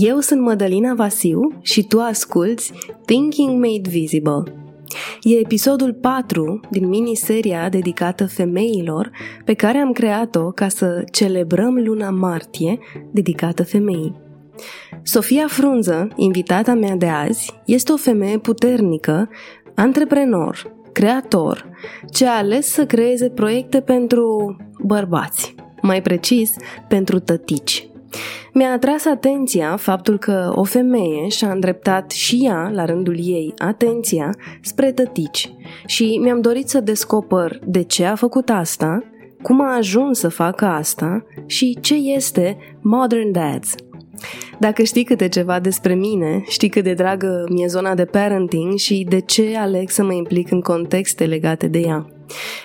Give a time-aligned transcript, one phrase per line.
[0.00, 2.72] Eu sunt Mădălina Vasiu și tu asculți
[3.04, 4.42] Thinking Made Visible.
[5.22, 9.10] E episodul 4 din miniseria dedicată femeilor
[9.44, 12.78] pe care am creat-o ca să celebrăm luna martie
[13.10, 14.14] dedicată femeii.
[15.02, 19.28] Sofia Frunză, invitata mea de azi, este o femeie puternică,
[19.74, 21.68] antreprenor, creator,
[22.10, 26.50] ce a ales să creeze proiecte pentru bărbați, mai precis
[26.88, 27.88] pentru tătici.
[28.52, 34.30] Mi-a atras atenția faptul că o femeie și-a îndreptat și ea, la rândul ei, atenția
[34.60, 35.52] spre tătici
[35.86, 39.04] și mi-am dorit să descoper de ce a făcut asta,
[39.42, 43.74] cum a ajuns să facă asta și ce este Modern Dads.
[44.58, 49.06] Dacă știi câte ceva despre mine, știi cât de dragă mi-e zona de parenting și
[49.08, 52.13] de ce aleg să mă implic în contexte legate de ea.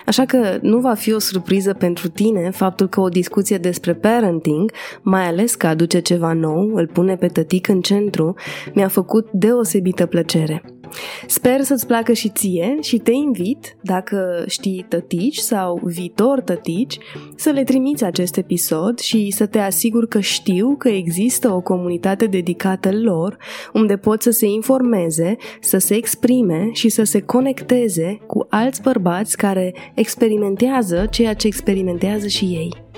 [0.06, 4.72] Așa că nu va fi o surpriză pentru tine faptul că o discuție despre parenting,
[5.02, 8.34] mai ales că aduce ceva nou, îl pune pe tătic în centru,
[8.74, 10.79] mi-a făcut deosebită plăcere.
[11.26, 16.98] Sper să-ți placă și ție și te invit, dacă știi tătici sau viitor tătici,
[17.36, 22.26] să le trimiți acest episod și să te asiguri că știu că există o comunitate
[22.26, 23.36] dedicată lor,
[23.72, 29.36] unde pot să se informeze, să se exprime și să se conecteze cu alți bărbați
[29.36, 32.89] care experimentează ceea ce experimentează și ei.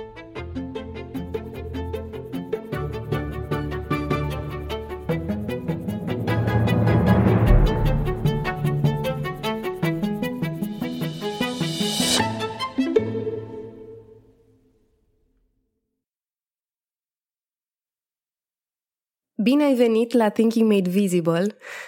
[19.43, 21.47] Bine ai venit la Thinking Made Visible.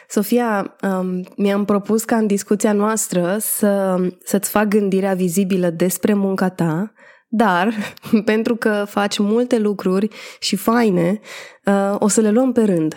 [0.08, 6.48] Sofia, um, mi-am propus ca în discuția noastră să, să-ți fac gândirea vizibilă despre munca
[6.48, 6.92] ta,
[7.28, 7.74] dar
[8.24, 10.08] pentru că faci multe lucruri
[10.40, 11.20] și faine,
[11.64, 12.96] uh, o să le luăm pe rând.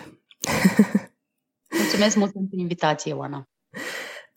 [1.78, 3.48] Mulțumesc mult pentru invitație, Oana.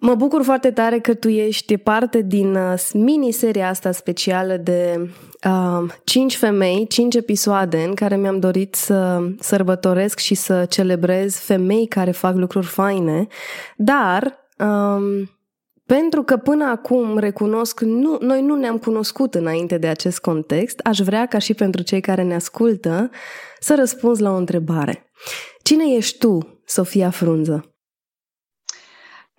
[0.04, 5.10] Mă bucur foarte tare că tu ești parte din uh, miniseria asta specială de
[5.48, 11.88] uh, 5 femei, 5 episoade în care mi-am dorit să sărbătoresc și să celebrez femei
[11.88, 13.28] care fac lucruri faine,
[13.76, 15.30] dar um,
[15.86, 21.00] pentru că până acum recunosc, nu, noi nu ne-am cunoscut înainte de acest context, aș
[21.00, 23.10] vrea ca și pentru cei care ne ascultă
[23.60, 25.12] să răspunzi la o întrebare.
[25.64, 27.71] Cine ești tu, Sofia Frunză?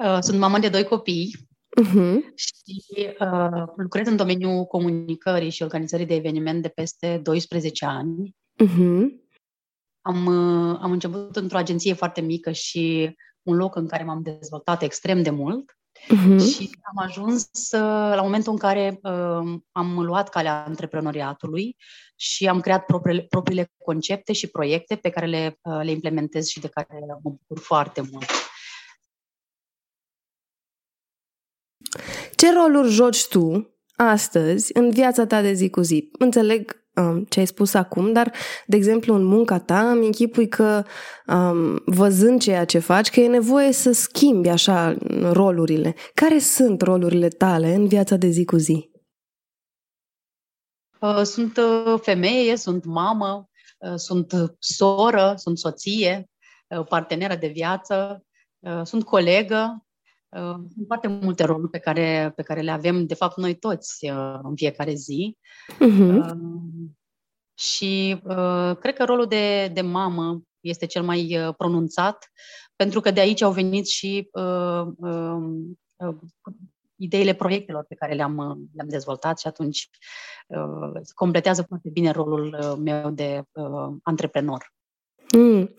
[0.02, 1.36] Uh, sunt mamă de doi copii
[1.80, 2.16] uh-huh.
[2.34, 8.36] și uh, lucrez în domeniul comunicării și organizării de eveniment de peste 12 ani.
[8.64, 9.04] Uh-huh.
[10.00, 14.82] Am, uh, am început într-o agenție foarte mică și un loc în care m-am dezvoltat
[14.82, 15.76] extrem de mult.
[16.02, 16.38] Uh-huh.
[16.38, 21.76] Și am ajuns uh, la momentul în care uh, am luat calea antreprenoriatului
[22.16, 26.60] și am creat propriile, propriile concepte și proiecte pe care le, uh, le implementez și
[26.60, 28.30] de care mă bucur foarte mult.
[32.42, 36.08] Ce roluri joci tu astăzi în viața ta de zi cu zi?
[36.19, 38.32] Înțeleg um, ce ai spus acum, dar,
[38.66, 40.84] de exemplu, în munca ta îmi închipui că,
[41.26, 44.97] um, văzând ceea ce faci, că e nevoie să schimbi așa
[45.32, 45.94] rolurile.
[46.14, 48.91] Care sunt rolurile tale în viața de zi cu zi?
[51.00, 53.48] Uh, sunt uh, femeie, sunt mamă,
[53.78, 56.31] uh, sunt soră, sunt soție,
[56.88, 58.25] parteneră de viață,
[58.82, 59.91] sunt colegă, Uh,
[60.75, 64.38] sunt foarte multe roluri pe care, pe care le avem, de fapt, noi toți uh,
[64.43, 65.37] în fiecare zi.
[65.72, 66.37] Uh-huh.
[67.54, 72.31] Și uh, cred că rolul de, de mamă este cel mai pronunțat,
[72.76, 75.37] pentru că de aici au venit și uh, uh,
[75.97, 76.15] uh,
[76.97, 78.37] ideile proiectelor pe care le-am,
[78.75, 79.91] le-am dezvoltat și atunci
[80.46, 84.73] uh, completează foarte bine rolul meu de uh, antreprenor.
[85.37, 85.75] Mm.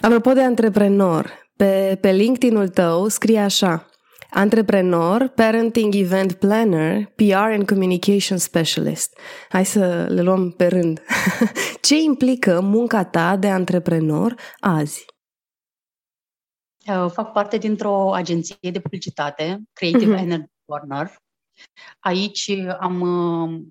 [0.00, 3.86] Apropo de antreprenor, pe, pe LinkedIn-ul tău scrie așa
[4.30, 9.18] Antreprenor, Parenting Event Planner, PR and Communication Specialist.
[9.48, 11.02] Hai să le luăm pe rând.
[11.80, 15.04] Ce implică munca ta de antreprenor azi?
[16.84, 20.22] Eu fac parte dintr-o agenție de publicitate, Creative uh-huh.
[20.22, 21.16] Energy Corner.
[21.98, 23.00] Aici am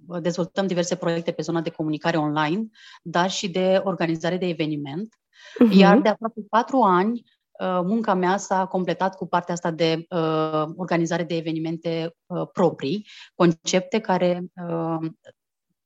[0.08, 2.70] uh, dezvoltăm diverse proiecte pe zona de comunicare online,
[3.02, 5.08] dar și de organizare de eveniment.
[5.08, 5.78] Uh-huh.
[5.78, 10.64] Iar de aproape patru ani Uh, munca mea s-a completat cu partea asta de uh,
[10.76, 15.10] organizare de evenimente uh, proprii, concepte care uh,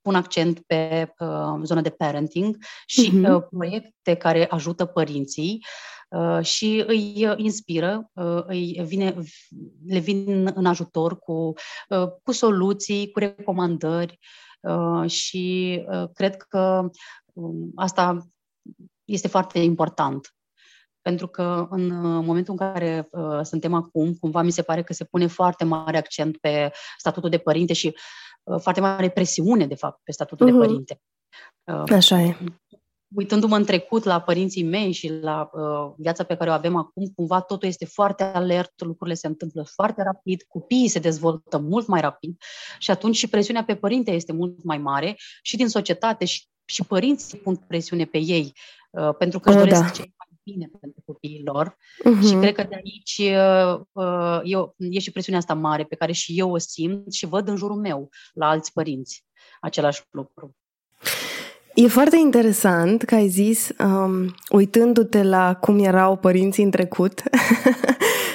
[0.01, 3.29] pun accent pe uh, zona de parenting și uh-huh.
[3.29, 5.65] uh, proiecte care ajută părinții
[6.09, 9.15] uh, și îi uh, inspiră, uh, îi vine,
[9.85, 11.53] le vin în ajutor cu,
[11.89, 14.19] uh, cu soluții, cu recomandări
[14.61, 16.89] uh, și uh, cred că
[17.33, 18.27] uh, asta
[19.05, 20.33] este foarte important.
[21.09, 21.91] Pentru că în
[22.25, 25.97] momentul în care uh, suntem acum, cumva mi se pare că se pune foarte mare
[25.97, 27.95] accent pe statutul de părinte și
[28.43, 30.51] uh, foarte mare presiune, de fapt, pe statutul uh-huh.
[30.51, 30.65] de mhm.
[30.65, 31.01] părinte.
[31.63, 32.37] Uh, Așa e
[33.15, 37.11] uitându-mă în trecut la părinții mei și la uh, viața pe care o avem acum,
[37.15, 42.01] cumva totul este foarte alert, lucrurile se întâmplă foarte rapid, copiii se dezvoltă mult mai
[42.01, 42.37] rapid
[42.79, 46.83] și atunci și presiunea pe părinte este mult mai mare și din societate și, și
[46.83, 48.53] părinții pun presiune pe ei
[48.91, 49.89] uh, pentru că își doresc da.
[49.89, 50.18] cei mai
[50.51, 52.27] bine pentru copiii lor uh-huh.
[52.27, 56.11] și cred că de aici uh, uh, eu, e și presiunea asta mare pe care
[56.11, 59.25] și eu o simt și văd în jurul meu la alți părinți
[59.61, 60.55] același lucru.
[61.73, 67.39] E foarte interesant că ai zis, um, uitându-te la cum erau părinții în trecut, um,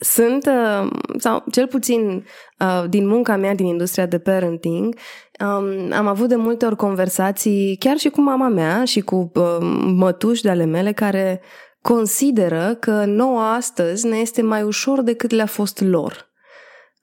[0.00, 2.26] sunt, uh, sau cel puțin
[2.58, 4.94] uh, din munca mea din industria de parenting,
[5.40, 9.58] um, am avut de multe ori conversații chiar și cu mama mea și cu uh,
[9.94, 11.40] mătuși de ale mele care
[11.82, 16.30] consideră că nouă astăzi ne este mai ușor decât le-a fost lor.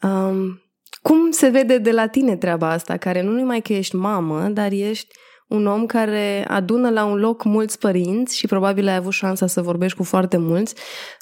[0.02, 0.62] Um,
[1.02, 4.72] cum se vede de la tine treaba asta, care nu numai că ești mamă, dar
[4.72, 5.08] ești
[5.48, 9.62] un om care adună la un loc mulți părinți și probabil ai avut șansa să
[9.62, 10.76] vorbești cu foarte mulți.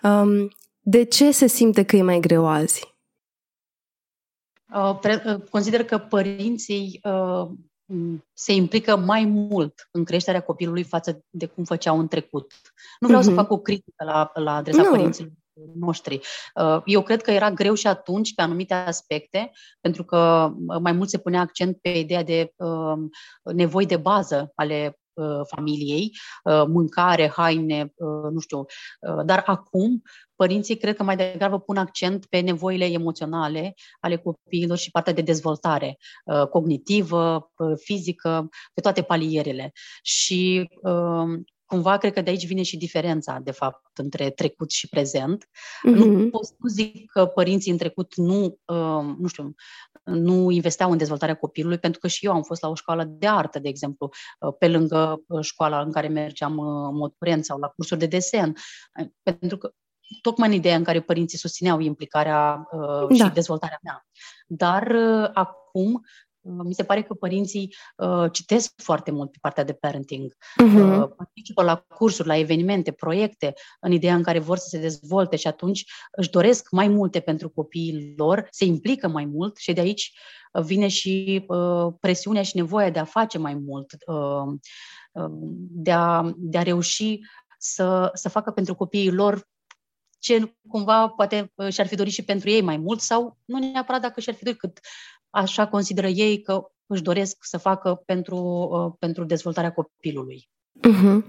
[0.03, 0.51] Um,
[0.81, 2.95] de ce se simte că e mai greu azi?
[4.74, 7.50] Uh, uh, consider că părinții uh,
[8.33, 12.54] se implică mai mult în creșterea copilului față de cum făceau în trecut.
[13.00, 13.25] Nu vreau uh-huh.
[13.25, 13.39] să mhm.
[13.39, 14.89] fac o critică la, la adresa no.
[14.89, 15.31] părinților
[15.74, 16.19] noștri.
[16.56, 19.51] Uh, eu cred că era greu și atunci pe anumite aspecte,
[19.81, 22.98] pentru că uh, mai mult se punea accent pe ideea de uh,
[23.54, 24.95] nevoi de bază ale
[25.48, 26.12] familiei,
[26.68, 27.94] mâncare, haine,
[28.31, 28.66] nu știu.
[29.25, 30.01] Dar acum,
[30.41, 35.21] părinții cred că mai degrabă pun accent pe nevoile emoționale ale copiilor și partea de
[35.21, 35.97] dezvoltare
[36.49, 39.71] cognitivă, fizică, pe toate palierele.
[40.01, 40.69] Și
[41.71, 45.43] cumva cred că de aici vine și diferența, de fapt, între trecut și prezent.
[45.43, 45.95] Mm-hmm.
[45.95, 49.53] Nu pot să zic că părinții în trecut nu, uh, nu știu,
[50.03, 53.27] nu investeau în dezvoltarea copilului, pentru că și eu am fost la o școală de
[53.27, 54.09] artă, de exemplu,
[54.39, 57.99] uh, pe lângă uh, școala în care mergeam uh, în mod curent sau la cursuri
[57.99, 58.53] de desen,
[59.23, 59.73] pentru că
[60.22, 63.25] tocmai în ideea în care părinții susțineau implicarea uh, da.
[63.25, 64.06] și dezvoltarea mea.
[64.48, 66.02] Dar uh, acum
[66.44, 71.02] mi se pare că părinții uh, citesc foarte mult pe partea de parenting, uh-huh.
[71.02, 75.36] uh, participă la cursuri, la evenimente, proiecte, în ideea în care vor să se dezvolte
[75.36, 79.81] și atunci își doresc mai multe pentru copiii lor, se implică mai mult și de
[79.81, 80.12] aici
[80.54, 84.54] uh, vine și uh, presiunea și nevoia de a face mai mult, uh,
[85.12, 85.31] uh,
[85.69, 87.19] de, a, de a reuși
[87.58, 89.50] să, să facă pentru copiii lor
[90.21, 94.01] ce cumva poate uh, și-ar fi dorit și pentru ei mai mult sau nu neapărat
[94.01, 94.79] dacă și-ar fi dorit, cât
[95.29, 98.38] așa consideră ei că își doresc să facă pentru,
[98.71, 100.50] uh, pentru dezvoltarea copilului.
[100.88, 101.21] Uh-huh.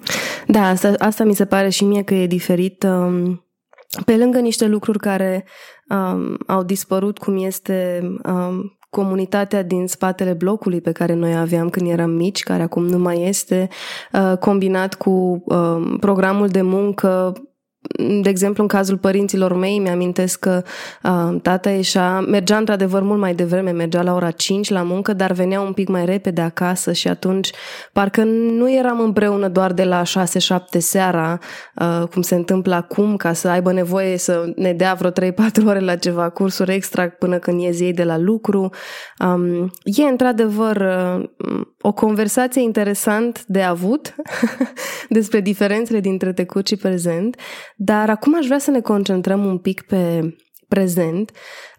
[0.46, 2.82] Da, asta, asta mi se pare și mie că e diferit.
[2.82, 3.46] Um,
[4.04, 5.46] pe lângă niște lucruri care
[5.88, 11.90] um, au dispărut, cum este um, comunitatea din spatele blocului pe care noi aveam când
[11.90, 13.68] eram mici, care acum nu mai este,
[14.12, 17.32] uh, combinat cu uh, programul de muncă
[18.22, 20.62] de exemplu, în cazul părinților mei, mi-amintesc că
[21.02, 25.32] uh, tata ieșea, mergea într-adevăr mult mai devreme, mergea la ora 5 la muncă, dar
[25.32, 27.50] venea un pic mai repede acasă și atunci
[27.92, 31.38] parcă nu eram împreună doar de la 6-7 seara,
[31.74, 35.32] uh, cum se întâmplă acum, ca să aibă nevoie să ne dea vreo 3-4
[35.66, 38.70] ore la ceva cursuri extra până când ies ei de la lucru.
[39.18, 41.28] Um, e într-adevăr uh,
[41.80, 44.14] o conversație interesant de avut
[45.08, 47.36] despre diferențele dintre trecut și prezent,
[47.84, 50.34] dar acum aș vrea să ne concentrăm un pic pe
[50.68, 51.30] prezent.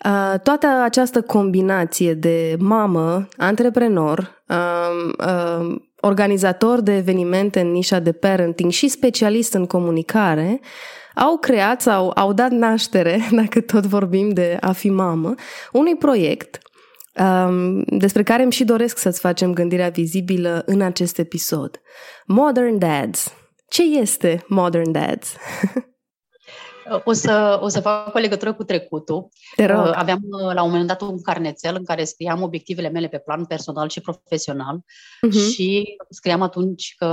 [0.05, 8.12] Uh, toată această combinație de mamă, antreprenor, um, um, organizator de evenimente în nișa de
[8.12, 10.60] parenting și specialist în comunicare,
[11.15, 15.33] au creat sau au dat naștere, dacă tot vorbim de a fi mamă,
[15.72, 16.57] unui proiect
[17.19, 21.81] um, despre care îmi și doresc să-ți facem gândirea vizibilă în acest episod.
[22.25, 23.33] Modern Dads.
[23.67, 25.36] Ce este Modern Dads?
[27.03, 29.29] O să, o să fac o legătură cu trecutul.
[29.55, 29.85] Te rog.
[29.85, 33.19] Uh, aveam uh, la un moment dat un carnețel în care scriam obiectivele mele pe
[33.19, 35.51] plan personal și profesional uh-huh.
[35.53, 37.07] și scriam atunci că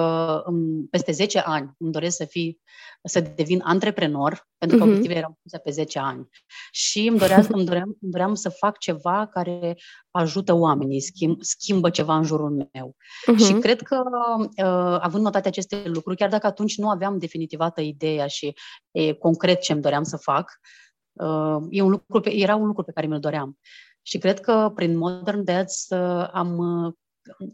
[0.46, 2.58] um, peste 10 ani îmi doresc să fi
[3.02, 4.86] să devin antreprenor, pentru că uh-huh.
[4.86, 6.28] obiectivele erau puse pe 10 ani.
[6.70, 9.76] Și îmi doream, îmi, doream, îmi doream să fac ceva care
[10.10, 12.96] ajută oamenii, schimb, schimbă ceva în jurul meu.
[12.96, 13.46] Uh-huh.
[13.46, 14.02] Și cred că,
[14.40, 18.54] uh, având notate aceste lucruri, chiar dacă atunci nu aveam definitivată ideea și
[18.90, 20.60] e, concret ce îmi doream să fac,
[21.12, 23.58] uh, e un lucru pe, era un lucru pe care mi-l doream.
[24.02, 26.92] Și cred că prin Modern Dads uh, am, uh,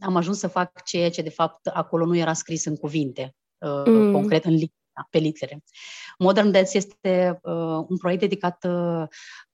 [0.01, 3.35] am ajuns să fac ceea ce de fapt acolo nu era scris în cuvinte.
[3.59, 4.13] uh, mm.
[4.13, 4.59] concret în
[5.11, 5.63] pe litere.
[6.19, 9.05] Modern Dads este uh, un proiect dedicat uh,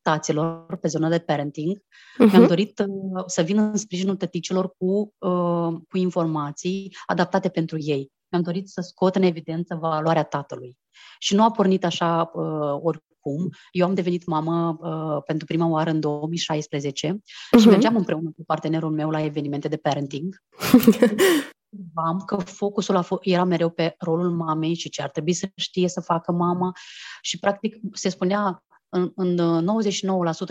[0.02, 1.78] taților pe zona de parenting.
[1.78, 2.32] Uh-huh.
[2.32, 8.12] Mi-am dorit uh, să vin în sprijinul tăticilor cu, uh, cu informații adaptate pentru ei.
[8.32, 10.76] Mi-am dorit să scot în evidență valoarea tatălui.
[11.18, 13.50] Și nu a pornit așa uh, oricum.
[13.70, 17.58] Eu am devenit mamă uh, pentru prima oară în 2016 uh-huh.
[17.58, 17.68] și mhm.
[17.68, 20.36] mergeam împreună cu partenerul meu la evenimente de parenting.
[21.72, 25.48] observam că focusul a f- era mereu pe rolul mamei și ce ar trebui să
[25.56, 26.72] știe să facă mama
[27.20, 29.66] și practic se spunea în, în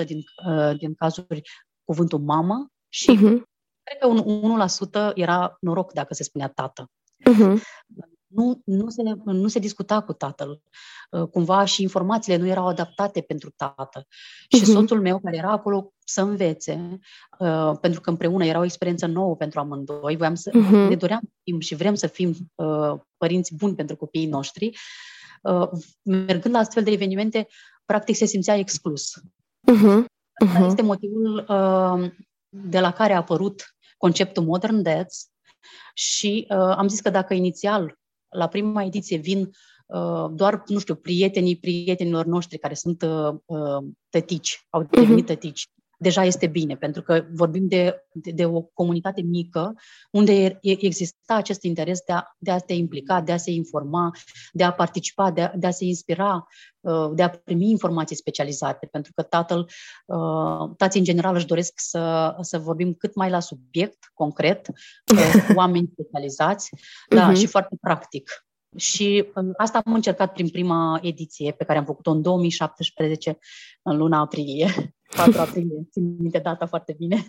[0.01, 1.41] 99% din, uh, din cazuri
[1.83, 3.41] cuvântul mamă și uh-huh.
[3.83, 4.59] cred că un
[5.11, 6.85] 1% era noroc dacă se spunea tată.
[7.29, 7.61] Uh-huh
[8.31, 10.61] nu, nu, se, nu se discuta cu tatăl.
[11.09, 14.07] Uh, cumva și informațiile nu erau adaptate pentru tată.
[14.49, 14.73] Și uh-huh.
[14.73, 16.99] soțul meu, care era acolo să învețe,
[17.39, 20.89] uh, pentru că împreună era o experiență nouă pentru amândoi, voiam să, uh-huh.
[20.89, 24.77] ne doream să fim și vrem să fim uh, părinți buni pentru copiii noștri,
[25.41, 25.69] uh,
[26.01, 27.47] mergând la astfel de evenimente,
[27.85, 29.11] practic se simțea exclus.
[29.71, 30.03] Uh-huh.
[30.45, 30.65] Uh-huh.
[30.65, 32.11] Este motivul uh,
[32.49, 35.31] de la care a apărut conceptul Modern Dads
[35.93, 37.99] și uh, am zis că dacă inițial
[38.29, 39.49] la prima ediție vin
[39.85, 45.27] uh, doar, nu știu, prietenii prietenilor noștri care sunt uh, uh tătici, au devenit uh-huh.
[45.27, 45.69] tătici
[46.01, 49.75] deja este bine, pentru că vorbim de, de, de o comunitate mică
[50.11, 54.11] unde exista acest interes de a, de a te implica, de a se informa,
[54.51, 56.47] de a participa, de a, de a se inspira,
[56.79, 59.69] uh, de a primi informații specializate, pentru că tatăl,
[60.05, 65.43] uh, tații în general își doresc să, să vorbim cât mai la subiect, concret, uh,
[65.47, 67.15] cu oameni specializați, uh-huh.
[67.15, 68.29] da, și foarte practic.
[68.77, 69.25] Și
[69.57, 73.37] asta am încercat prin prima ediție pe care am făcut-o în 2017,
[73.81, 74.67] în luna aprilie.
[75.15, 77.25] 4 aprilie, țin minte data foarte bine.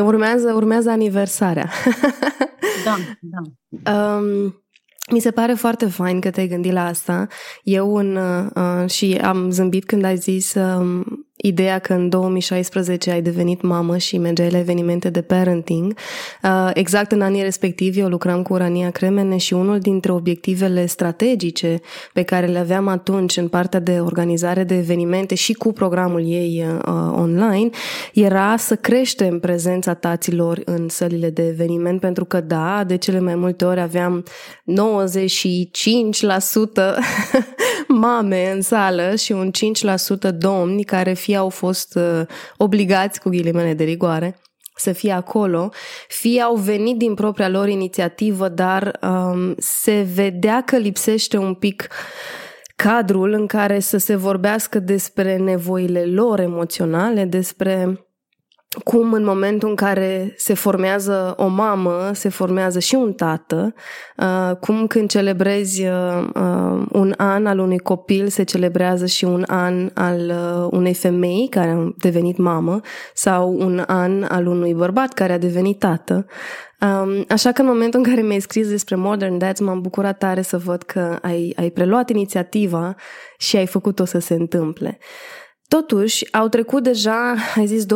[0.00, 1.70] Urmează, urmează aniversarea.
[2.84, 4.16] da, da.
[4.16, 4.62] Um,
[5.10, 7.26] mi se pare foarte fain că te-ai gândit la asta.
[7.62, 11.06] Eu în, uh, și am zâmbit când ai zis uh,
[11.40, 15.94] ideea că în 2016 ai devenit mamă și mergeai la evenimente de parenting.
[16.42, 21.80] Uh, exact în anii respectivi eu lucram cu Urania Cremene și unul dintre obiectivele strategice
[22.12, 26.64] pe care le aveam atunci în partea de organizare de evenimente și cu programul ei
[26.66, 27.70] uh, online
[28.12, 33.34] era să creștem prezența taților în sălile de eveniment pentru că da, de cele mai
[33.34, 34.28] multe ori aveam 95%
[37.88, 39.50] mame în sală și un
[40.30, 42.20] 5% domni care fie au fost uh,
[42.56, 44.40] obligați, cu ghilimele de rigoare,
[44.76, 45.70] să fie acolo,
[46.08, 51.88] fie au venit din propria lor inițiativă, dar um, se vedea că lipsește un pic
[52.76, 58.07] cadrul în care să se vorbească despre nevoile lor emoționale, despre
[58.84, 63.74] cum în momentul în care se formează o mamă, se formează și un tată,
[64.16, 69.44] uh, cum când celebrezi uh, uh, un an al unui copil, se celebrează și un
[69.46, 70.32] an al
[70.70, 72.80] unei femei care a devenit mamă
[73.14, 76.26] sau un an al unui bărbat care a devenit tată.
[76.80, 80.42] Um, așa că în momentul în care mi-ai scris despre Modern Dads, m-am bucurat tare
[80.42, 82.94] să văd că ai, ai preluat inițiativa
[83.38, 84.98] și ai făcut-o să se întâmple.
[85.68, 87.88] Totuși, au trecut deja, ai zis 2016-2017,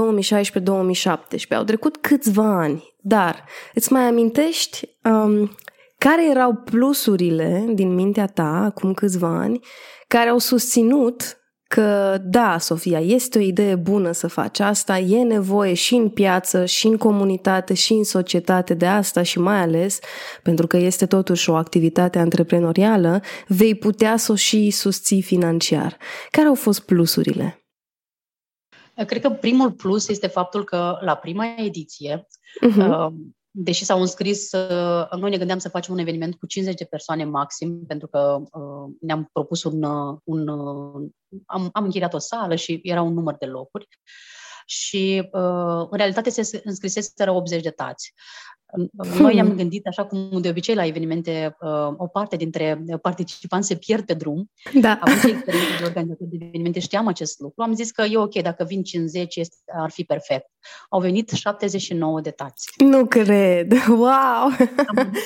[1.56, 5.50] au trecut câțiva ani, dar îți mai amintești um,
[5.98, 9.60] care erau plusurile din mintea ta acum câțiva ani
[10.08, 11.36] care au susținut
[11.68, 16.64] că da, Sofia, este o idee bună să faci asta, e nevoie și în piață,
[16.64, 19.98] și în comunitate, și în societate de asta și mai ales,
[20.42, 25.96] pentru că este totuși o activitate antreprenorială, vei putea să o și susții financiar.
[26.30, 27.61] Care au fost plusurile?
[28.94, 32.26] Cred că primul plus este faptul că la prima ediție,
[32.66, 33.10] uh-huh.
[33.50, 37.24] deși s-au înscris, uh, noi ne gândeam să facem un eveniment cu 50 de persoane
[37.24, 39.82] maxim, pentru că uh, ne-am propus un...
[39.82, 40.48] Uh, un
[41.46, 43.88] am, am închiriat o sală și era un număr de locuri
[44.66, 45.28] și
[45.90, 48.14] în realitate se înscriseseră 80 de tați.
[49.18, 53.76] Noi ne-am gândit, așa cum de obicei la evenimente, uh, o parte dintre participanți se
[53.76, 54.50] pierd pe drum.
[54.80, 54.98] Da.
[55.00, 57.62] Având experiență de organizator de evenimente, știam acest lucru.
[57.62, 60.46] Am zis că e ok, dacă vin 50, este, ar fi perfect.
[60.88, 62.68] Au venit 79 de tați.
[62.76, 63.72] Nu cred!
[63.88, 64.50] Wow!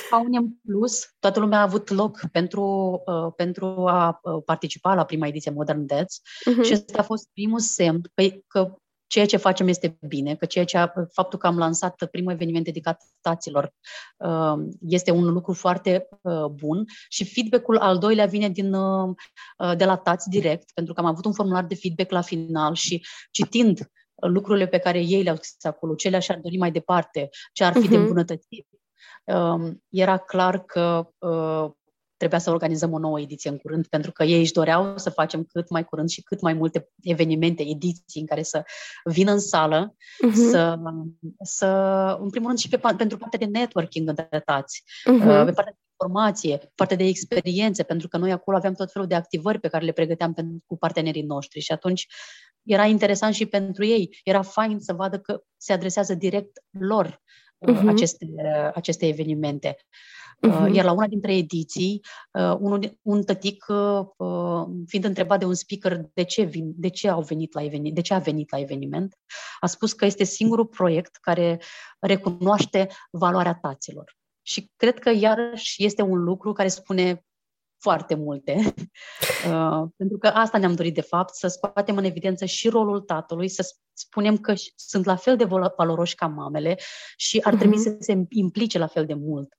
[0.09, 2.63] Am în plus, toată lumea a avut loc pentru,
[3.05, 6.65] uh, pentru a uh, participa la prima ediție Modern Dads uh-huh.
[6.65, 10.65] și ăsta a fost primul semn păi, că ceea ce facem este bine, că ceea
[10.65, 13.73] ce a, faptul că am lansat primul eveniment dedicat taților
[14.17, 19.15] uh, este un lucru foarte uh, bun și feedback-ul al doilea vine din, uh,
[19.77, 23.05] de la tați direct, pentru că am avut un formular de feedback la final și
[23.31, 27.73] citind lucrurile pe care ei le-au scris acolo, ce le-aș dori mai departe, ce ar
[27.73, 27.89] fi uh-huh.
[27.89, 28.01] de mhm.
[28.01, 28.67] îmbunătățit,
[29.89, 31.09] era clar că
[32.17, 35.43] trebuia să organizăm o nouă ediție în curând, pentru că ei își doreau să facem
[35.43, 38.63] cât mai curând și cât mai multe evenimente, ediții în care să
[39.03, 40.49] vină în sală, uh-huh.
[40.51, 40.79] să,
[41.43, 41.67] să,
[42.19, 45.45] în primul rând, și pe, pentru partea de networking între tați, uh-huh.
[45.45, 49.15] pe partea de informație, partea de experiențe, pentru că noi acolo aveam tot felul de
[49.15, 52.07] activări pe care le pregăteam pentru, cu partenerii noștri și atunci
[52.63, 54.19] era interesant și pentru ei.
[54.23, 57.21] Era fain să vadă că se adresează direct lor
[57.67, 57.87] uh-huh.
[57.87, 58.25] aceste,
[58.73, 59.77] aceste evenimente.
[60.41, 60.73] Uh-huh.
[60.73, 62.01] Iar la una dintre ediții,
[62.31, 67.09] uh, unul, un tătic, uh, fiind întrebat de un speaker de ce, vin, de ce,
[67.09, 69.17] au venit la eveniment, de ce a venit la eveniment,
[69.59, 71.61] a spus că este singurul proiect care
[71.99, 74.15] recunoaște valoarea taților.
[74.41, 77.25] Și cred că iarăși este un lucru care spune
[77.79, 78.53] foarte multe,
[79.51, 83.49] uh, pentru că asta ne-am dorit de fapt, să scoatem în evidență și rolul tatălui,
[83.49, 86.77] să spunem că sunt la fel de valoroși ca mamele
[87.17, 87.83] și ar trebui uh-huh.
[87.83, 89.53] să se implice la fel de mult.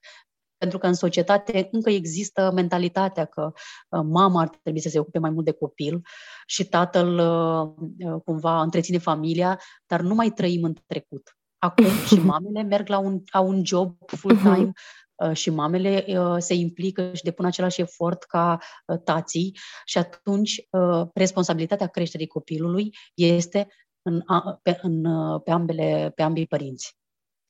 [0.58, 3.52] Pentru că în societate încă există mentalitatea că
[3.88, 6.00] uh, mama ar trebui să se ocupe mai mult de copil
[6.46, 11.38] și tatăl uh, uh cumva întreține familia, dar nu mai trăim în trecut.
[11.58, 14.72] Acum și mamele merg la un, au un job full-time,
[15.14, 20.68] uh, și mamele uh, se implică și depun același efort ca uh, tații și atunci
[21.14, 23.68] responsabilitatea creșterii copilului este
[24.02, 24.22] în,
[24.62, 25.02] pe, în,
[25.44, 26.96] pe, ambele, pe ambii părinți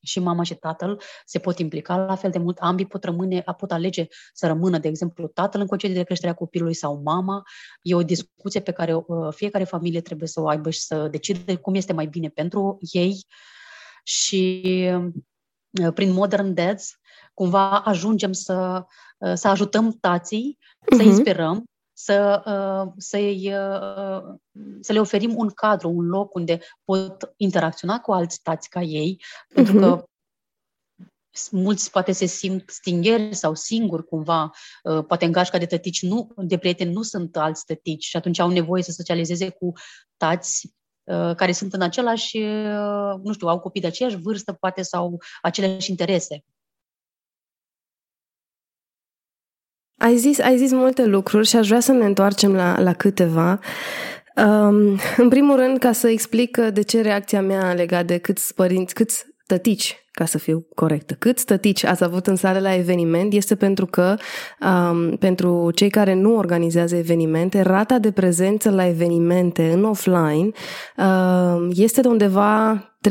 [0.03, 3.73] și mama și tatăl se pot implica la fel de mult, ambii pot rămâne, pot
[3.73, 7.43] alege să rămână, de exemplu, tatăl în concediu de creștere a copilului sau mama.
[7.83, 11.57] E o discuție pe care uh, fiecare familie trebuie să o aibă și să decide
[11.57, 13.27] cum este mai bine pentru ei
[14.03, 14.63] și
[15.83, 16.99] uh, prin Modern Dads
[17.35, 18.85] cumva ajungem să,
[19.19, 20.97] uh, să ajutăm tații, uh-huh.
[20.97, 21.65] să inspirăm
[22.01, 24.23] să, uh, să-i, uh,
[24.81, 29.17] să le oferim un cadru, un loc unde pot interacționa cu alți tați ca ei,
[29.21, 29.55] uh-huh.
[29.55, 29.83] pentru mhm.
[29.83, 30.05] că
[31.51, 34.51] mulți poate se simt stingeri sau singuri cumva,
[34.83, 38.39] uh, poate în gașca de tătici, nu, de prieteni nu sunt alți tătici și atunci
[38.39, 39.73] au nevoie să socializeze cu
[40.17, 40.77] tați
[41.37, 42.39] care sunt în același,
[43.23, 46.45] nu știu, au copii de aceeași vârstă, poate, sau aceleași interese.
[49.99, 53.59] Ai zis, ai zis multe lucruri și aș vrea să ne întoarcem la, la câteva.
[54.37, 58.95] Um, în primul rând, ca să explic de ce reacția mea legat de câți părinți,
[58.95, 61.15] câți tătici ca să fiu corectă.
[61.15, 64.17] Cât stătici ați avut în sală la eveniment este pentru că
[64.61, 70.51] um, pentru cei care nu organizează evenimente, rata de prezență la evenimente în offline
[70.97, 73.11] uh, este de undeva 30-35%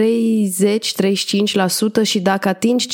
[2.03, 2.87] și dacă atingi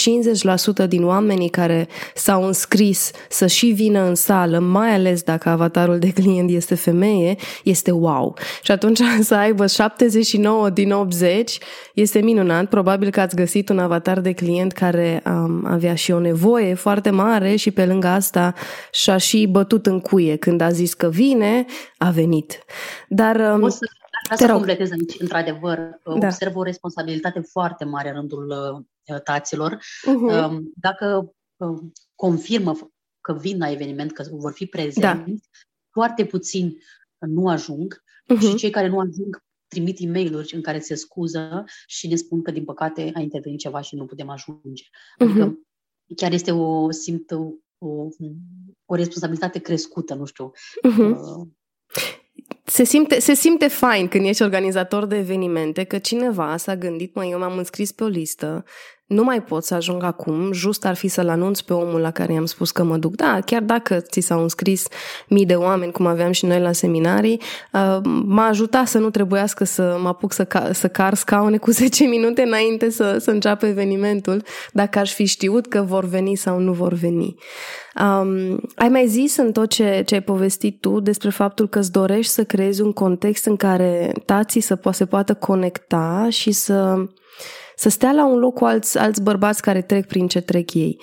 [0.84, 6.00] 50% din oamenii care s-au înscris să și vină în sală, mai ales dacă avatarul
[6.00, 8.38] de client este femeie, este wow.
[8.62, 11.58] Și atunci să aibă 79 din 80
[11.94, 12.66] este minunat.
[12.66, 17.10] Probabil că ați găsit un avatar de client care um, avea și o nevoie foarte
[17.10, 18.54] mare și pe lângă asta
[18.92, 20.36] și-a și bătut în cuie.
[20.36, 21.66] Când a zis că vine,
[21.98, 22.60] a venit.
[23.08, 23.86] Dar um, o să
[24.24, 26.12] Vreau să completez aici, într-adevăr, da.
[26.12, 28.54] observ o responsabilitate foarte mare în rândul
[29.08, 29.76] uh, taților.
[29.76, 30.58] Uh-huh.
[30.76, 31.80] Dacă uh,
[32.16, 32.78] confirmă
[33.22, 35.26] că vin la eveniment, că vor fi prezenți, da.
[35.90, 36.78] foarte puțini
[37.20, 38.40] nu ajung uh-huh.
[38.40, 42.42] și cei care nu ajung trimit e mail în care se scuză și ne spun
[42.42, 44.84] că, din păcate, a intervenit ceva și nu putem ajunge.
[45.18, 46.16] Adică uh-huh.
[46.16, 48.08] chiar este o, simt o, o,
[48.86, 50.52] o responsabilitate crescută, nu știu.
[50.90, 51.16] Uh-huh.
[51.16, 51.48] Uh,
[52.66, 57.32] se simte, se simte fain când ești organizator de evenimente că cineva s-a gândit, măi,
[57.32, 58.66] eu m-am înscris pe o listă,
[59.06, 62.34] nu mai pot să ajung acum, just ar fi să-l anunț pe omul la care
[62.34, 63.16] i-am spus că mă duc.
[63.16, 64.88] Da, chiar dacă ți s-au înscris
[65.28, 67.42] mii de oameni, cum aveam și noi la seminarii,
[67.74, 71.72] uh, m-a ajutat să nu trebuiască să mă apuc să, ca, să car scaune cu
[71.82, 76.60] 10 minute înainte să, să înceapă evenimentul, dacă aș fi știut că vor veni sau
[76.60, 77.36] nu vor veni.
[78.02, 81.92] Um, ai mai zis în tot ce, ce ai povestit tu despre faptul că îți
[81.92, 87.06] dorești să creezi un context în care tații să po- se poată conecta și să
[87.76, 91.02] să stea la un loc cu alți, alți bărbați care trec prin ce trec ei.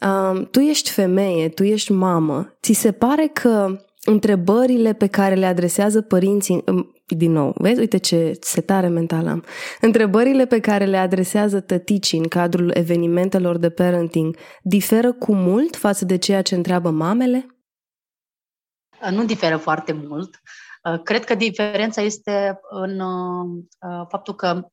[0.00, 2.56] Um, tu ești femeie, tu ești mamă.
[2.62, 7.96] Ți se pare că întrebările pe care le adresează părinții, um, din nou, vezi, uite
[7.96, 9.44] ce setare mentală am.
[9.80, 16.04] Întrebările pe care le adresează tăticii în cadrul evenimentelor de parenting diferă cu mult față
[16.04, 17.46] de ceea ce întreabă mamele?
[19.10, 20.40] Nu diferă foarte mult.
[20.84, 24.70] Uh, cred că diferența este în uh, faptul că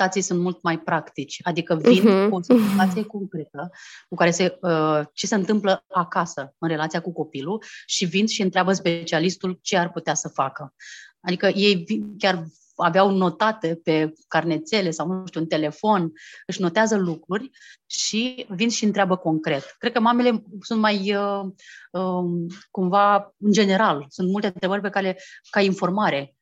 [0.00, 2.28] tații sunt mult mai practici, adică vin uh-huh.
[2.28, 3.70] cu o situație concretă
[4.08, 8.42] cu care se, uh, ce se întâmplă acasă în relația cu copilul și vin și
[8.42, 10.74] întreabă specialistul ce ar putea să facă.
[11.20, 12.44] Adică ei vin, chiar
[12.76, 16.12] aveau notate pe carnețele sau, nu știu, în telefon,
[16.46, 17.50] își notează lucruri
[17.86, 19.74] și vin și întreabă concret.
[19.78, 21.44] Cred că mamele sunt mai, uh,
[21.92, 25.18] uh, cumva, în general, sunt multe întrebări pe care,
[25.50, 26.39] ca informare, uh,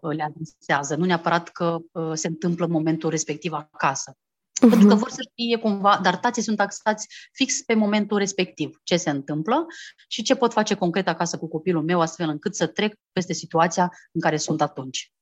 [0.00, 4.12] le adresează, nu neapărat că uh, se întâmplă în momentul respectiv acasă.
[4.12, 4.70] Uh-huh.
[4.70, 8.96] Pentru că vor să știe cumva, dar tații sunt taxați fix pe momentul respectiv, ce
[8.96, 9.66] se întâmplă
[10.08, 13.92] și ce pot face concret acasă cu copilul meu, astfel încât să trec peste situația
[14.12, 15.12] în care sunt atunci.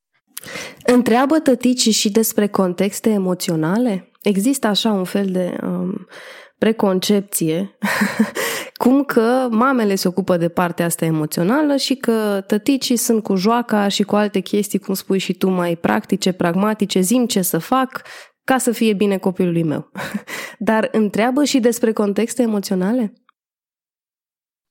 [0.85, 4.11] Întreabă tăticii și despre contexte emoționale?
[4.21, 6.07] Există așa un fel de um,
[6.57, 7.77] preconcepție,
[8.83, 13.87] cum că mamele se ocupă de partea asta emoțională și că tăticii sunt cu joaca
[13.87, 18.01] și cu alte chestii, cum spui și tu, mai practice, pragmatice, zim ce să fac,
[18.43, 19.91] ca să fie bine copilului meu.
[20.69, 23.13] Dar întreabă și despre contexte emoționale?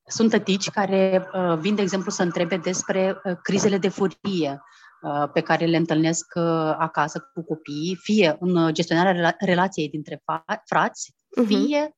[0.08, 4.62] Sunt tătici care uh, vin, de exemplu, să întrebe despre uh, crizele de furie
[5.02, 6.42] uh, pe care le întâlnesc uh,
[6.78, 10.22] acasă cu copiii, fie în gestionarea relației dintre
[10.64, 11.46] frați, uh-huh.
[11.46, 11.96] fie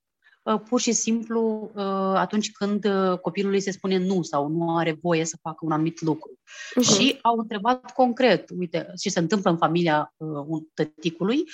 [0.48, 1.82] Uh, pur și simplu uh,
[2.14, 6.00] atunci când uh, copilului se spune nu sau nu are voie să facă un anumit
[6.00, 6.38] lucru.
[6.38, 6.94] Uh-huh.
[6.94, 10.14] Și au întrebat concret, uite, ce se întâmplă în familia
[10.74, 11.44] tăticului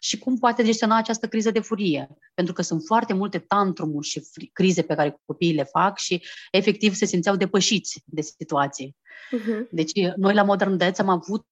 [0.00, 2.08] și cum poate gestiona această criză de furie.
[2.34, 6.94] Pentru că sunt foarte multe tantrumuri și crize pe care copiii le fac și efectiv
[6.94, 8.90] se simțeau depășiți de situație.
[8.90, 9.68] Uh-huh.
[9.70, 11.46] Deci noi la Modern Dads am avut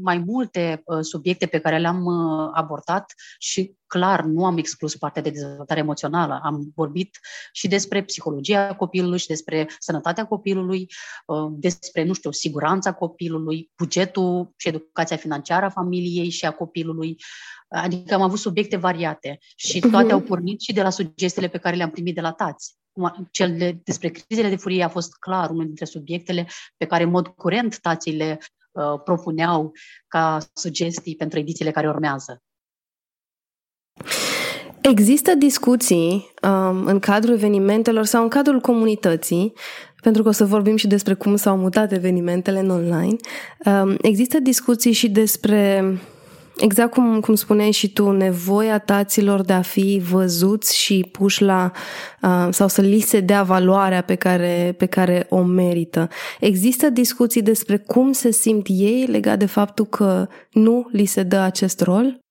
[0.00, 2.08] mai multe subiecte pe care le-am
[2.52, 6.40] abordat și clar nu am exclus partea de dezvoltare emoțională.
[6.42, 7.18] Am vorbit
[7.52, 10.86] și despre psihologia copilului și despre sănătatea copilului,
[11.26, 17.16] uh, despre, nu știu, siguranța copilului, bugetul și educația financiară a familiei și a copilului.
[17.68, 20.12] Adică am avut subiecte variate și toate uh-huh.
[20.12, 22.74] au pornit și de la sugestiile pe care le-am primit de la tați.
[23.30, 26.46] Cel de, despre crizele de furie a fost clar unul dintre subiectele
[26.76, 28.38] pe care în mod curent tații le
[28.72, 29.72] uh, propuneau
[30.08, 32.42] ca sugestii pentru edițiile care urmează.
[34.80, 39.52] Există discuții um, în cadrul evenimentelor sau în cadrul comunității,
[40.02, 43.16] pentru că o să vorbim și despre cum s-au mutat evenimentele în online.
[43.64, 45.84] Um, există discuții și despre,
[46.56, 51.70] exact cum, cum spuneai și tu, nevoia taților de a fi văzuți și puși la,
[52.22, 56.08] uh, sau să li se dea valoarea pe care, pe care o merită.
[56.40, 61.36] Există discuții despre cum se simt ei legat de faptul că nu li se dă
[61.36, 62.25] acest rol?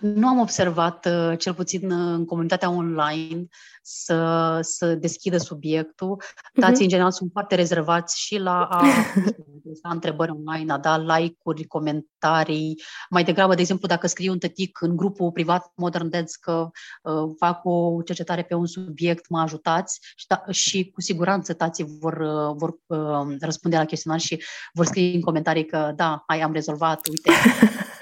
[0.00, 3.46] Nu am observat, uh, cel puțin uh, în comunitatea online,
[3.82, 6.22] să, să deschidă subiectul.
[6.60, 6.82] Tații, uh-huh.
[6.82, 8.84] în general, sunt foarte rezervați și la a
[9.82, 12.80] la întrebări online, a da like-uri, comentarii.
[13.10, 16.68] Mai degrabă, de exemplu, dacă scriu un tătic în grupul privat Modern Dads că
[17.02, 21.86] uh, fac o cercetare pe un subiect, mă ajutați și, da, și cu siguranță tații
[22.00, 26.40] vor, uh, vor uh, răspunde la chestionar și vor scrie în comentarii că da, hai,
[26.40, 27.30] am rezolvat, uite.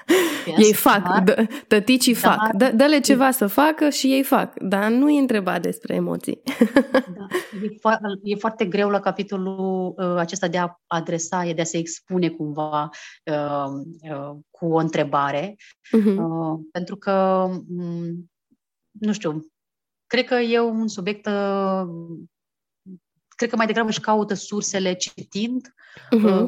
[0.56, 2.52] ei fac, dar, tăticii dar, fac.
[2.52, 6.42] Dă, dă-le ceva să facă și ei fac, dar nu e întrebat despre emoții.
[7.16, 7.26] Da,
[7.62, 11.64] e, fo- e foarte greu la capitolul uh, acesta de a adresa, e de a
[11.64, 12.88] se expune cumva
[13.24, 13.70] uh,
[14.11, 16.16] uh, cu o întrebare, uh-huh.
[16.16, 18.30] uh, pentru că, um,
[18.90, 19.46] nu știu,
[20.06, 21.87] cred că e un subiect uh,
[23.28, 25.74] cred că mai degrabă își caută sursele citind
[26.16, 26.46] uh-huh.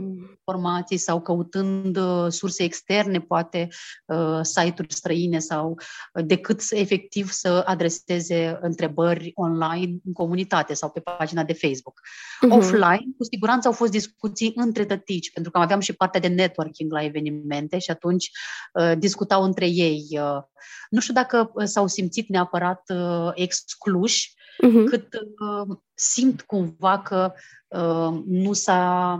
[0.48, 3.68] Informații sau căutând uh, surse externe, poate
[4.06, 5.76] uh, site-uri străine sau
[6.14, 12.00] uh, decât să, efectiv să adreseze întrebări online în comunitate sau pe pagina de Facebook.
[12.00, 12.56] Uh-huh.
[12.56, 16.92] Offline, cu siguranță au fost discuții între tătici, pentru că aveam și partea de networking
[16.92, 18.30] la evenimente și atunci
[18.72, 20.06] uh, discutau între ei.
[20.10, 20.42] Uh,
[20.90, 24.84] nu știu dacă uh, s-au simțit neapărat uh, excluși, uh-huh.
[24.88, 27.32] cât uh, simt cumva că
[27.68, 29.14] uh, nu, s-a,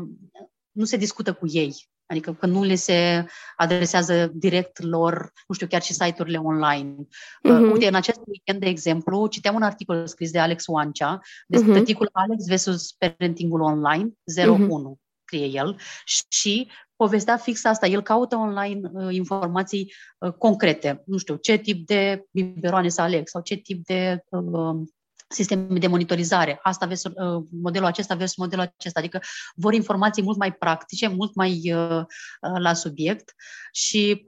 [0.79, 1.89] nu se discută cu ei.
[2.07, 6.95] Adică că nu le se adresează direct lor, nu știu, chiar și site-urile online.
[6.95, 7.51] Uh-huh.
[7.51, 11.71] Uh, uite, în acest weekend, de exemplu, citeam un articol scris de Alex Oancea despre
[11.71, 11.75] uh-huh.
[11.75, 14.13] tăticul Alex versus parentingul online
[14.47, 15.23] 01, uh-huh.
[15.25, 15.81] scrie el,
[16.29, 17.87] și povestea fix asta.
[17.87, 21.03] El caută online uh, informații uh, concrete.
[21.07, 24.81] Nu știu, ce tip de biberoane să aleg sau ce tip de uh,
[25.29, 26.59] sisteme de monitorizare.
[26.63, 28.99] Asta vezi, uh, modelul acesta versus modelul acesta.
[28.99, 29.21] Adică
[29.55, 33.35] vor informații mult mai practice, mult mai uh, uh, la subiect
[33.73, 34.25] și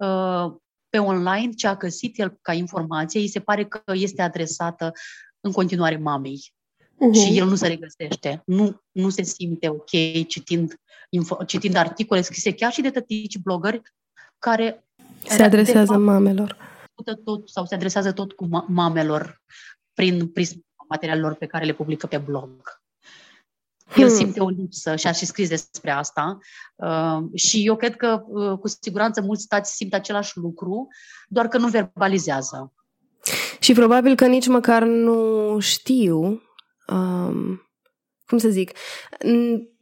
[0.88, 4.92] pe online ce a găsit el ca informație, îi se pare că este adresată
[5.40, 6.52] în continuare mamei.
[7.00, 7.24] Uh-huh.
[7.24, 9.90] Și el nu se regăsește, nu, nu se simte ok
[10.26, 10.74] citind,
[11.08, 13.82] info, citind articole scrise chiar și de tătici blogări
[14.38, 14.84] care
[15.26, 16.56] se adresează fapt, mamelor.
[17.24, 19.42] Tot, sau se adresează tot cu mamelor
[19.94, 22.80] prin prisma materialelor pe care le publică pe blog.
[23.96, 24.16] El hmm.
[24.16, 26.38] simte o lipsă și a și scris despre asta.
[26.76, 30.88] Uh, și eu cred că, uh, cu siguranță, mulți tați simt același lucru,
[31.28, 32.72] doar că nu verbalizează.
[33.60, 36.42] Și probabil că nici măcar nu știu
[36.86, 37.69] um,
[38.30, 38.70] cum să zic,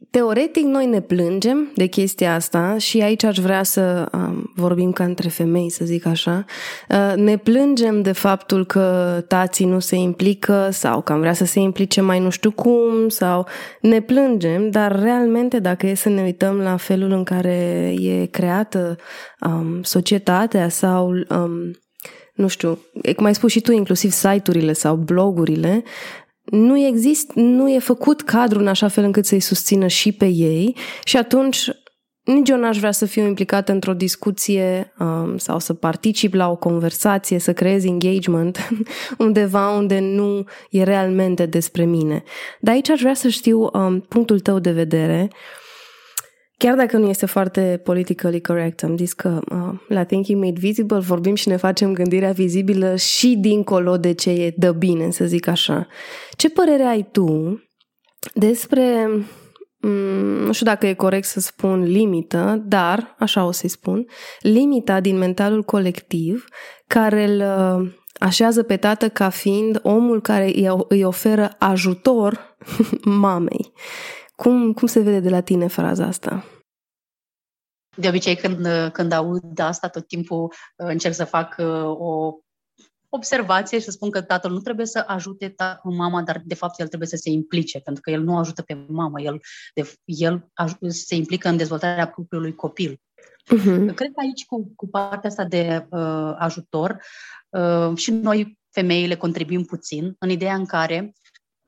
[0.09, 5.03] teoretic noi ne plângem de chestia asta și aici aș vrea să um, vorbim ca
[5.03, 6.45] între femei, să zic așa.
[6.89, 11.45] Uh, ne plângem de faptul că tații nu se implică sau că am vrea să
[11.45, 13.47] se implice mai nu știu cum sau
[13.81, 18.95] ne plângem, dar realmente dacă e să ne uităm la felul în care e creată
[19.45, 21.71] um, societatea sau um,
[22.33, 22.79] nu știu,
[23.15, 25.83] cum ai spus și tu, inclusiv site-urile sau blogurile,
[26.51, 30.75] nu există, nu e făcut cadrul în așa fel încât să-i susțină și pe ei
[31.03, 31.69] și atunci
[32.23, 36.55] nici eu n-aș vrea să fiu implicată într-o discuție um, sau să particip la o
[36.55, 38.69] conversație, să creez engagement
[39.17, 42.23] undeva unde nu e realmente despre mine.
[42.59, 45.58] Dar aici aș vrea să știu um, punctul tău de vedere uh,
[46.59, 50.99] Chiar dacă nu este foarte politically correct, am zis că uh, la Thinking Made Visible
[50.99, 55.47] vorbim și ne facem gândirea vizibilă și dincolo de ce e dă bine, să zic
[55.47, 55.87] așa.
[56.31, 57.61] Ce părere ai tu
[58.33, 59.09] despre,
[59.81, 59.91] um,
[60.45, 64.05] nu știu dacă e corect să spun limită, dar, așa o să-i spun,
[64.39, 66.45] limita din mentalul colectiv
[66.87, 70.51] care îl uh, așează pe tată ca fiind omul care
[70.87, 72.55] îi oferă ajutor
[73.21, 73.71] mamei.
[74.41, 76.45] Cum, cum se vede de la tine fraza asta?
[77.97, 82.33] De obicei, când, când aud asta, tot timpul uh, încerc să fac uh, o
[83.09, 86.79] observație și să spun că tatăl nu trebuie să ajute ta- mama, dar de fapt
[86.79, 89.39] el trebuie să se implice, pentru că el nu ajută pe mama, el,
[89.73, 93.01] de, el aj- se implică în dezvoltarea propriului copil.
[93.55, 93.93] Uh-huh.
[93.95, 97.01] Cred că aici, cu, cu partea asta de uh, ajutor,
[97.49, 101.13] uh, și noi, femeile, contribuim puțin în ideea în care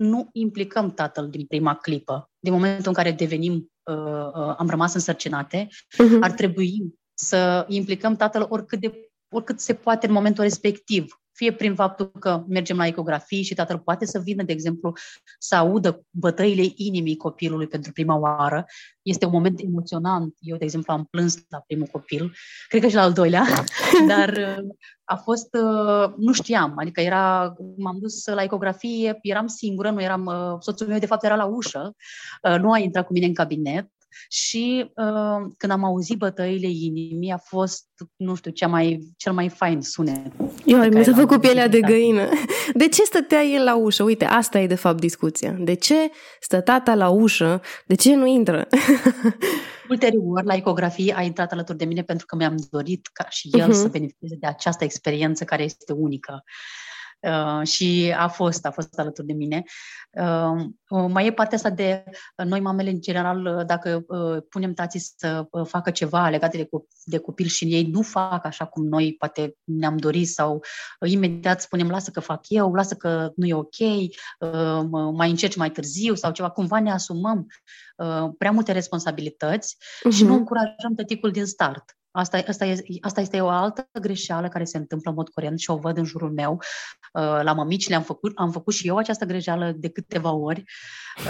[0.01, 2.29] nu implicăm tatăl din prima clipă.
[2.39, 6.19] Din momentul în care devenim, uh, uh, am rămas însărcinate, uh-huh.
[6.19, 11.15] ar trebui să implicăm tatăl oricât, de, oricât se poate în momentul respectiv.
[11.33, 14.93] Fie prin faptul că mergem la ecografii și tatăl poate să vină, de exemplu,
[15.39, 18.65] să audă bătăile inimii copilului pentru prima oară.
[19.01, 20.35] Este un moment emoționant.
[20.39, 22.33] Eu, de exemplu, am plâns la primul copil,
[22.67, 23.45] cred că și la al doilea,
[24.07, 24.69] dar uh,
[25.03, 30.25] a fost, uh, nu știam, adică era, m-am dus la ecografie, eram singură, nu eram,
[30.25, 31.95] uh, soțul meu de fapt era la ușă,
[32.61, 33.91] nu a intrat cu mine în cabinet,
[34.29, 39.49] și uh, când am auzit bătăile inimii, a fost, nu știu, cea mai, cel mai
[39.49, 40.31] fain sunet.
[40.65, 42.29] Eu, mi s-a făcut pielea de găină.
[42.73, 44.03] De ce stătea el la ușă?
[44.03, 45.51] Uite, asta e de fapt discuția.
[45.51, 47.61] De ce stă tata la ușă?
[47.85, 48.67] De ce nu intră?
[49.89, 53.69] Ulterior, la ecografie, a intrat alături de mine pentru că mi-am dorit ca și el
[53.69, 53.73] uh-huh.
[53.73, 56.43] să beneficieze de această experiență care este unică.
[56.43, 56.90] Uh,
[57.63, 59.63] și a fost, a fost alături de mine.
[60.11, 62.03] Uh, uh, mai e partea asta de
[62.35, 64.05] noi mamele în general, dacă
[64.49, 66.69] punem tații să facă ceva legat de,
[67.03, 70.63] de copil și ei nu fac așa cum noi poate ne-am dorit sau
[71.07, 73.77] imediat spunem lasă că fac eu, lasă că nu e ok,
[75.13, 77.47] mai încerci mai târziu sau ceva, cumva ne asumăm
[78.37, 80.15] prea multe responsabilități uh-huh.
[80.15, 81.95] și nu încurajăm tăticul din start.
[82.11, 85.69] Asta, asta, este, asta este o altă greșeală care se întâmplă în mod curent și
[85.69, 86.59] o văd în jurul meu.
[87.13, 90.63] Uh, la mămici le-am făcut, am făcut și eu această greșeală de câteva ori.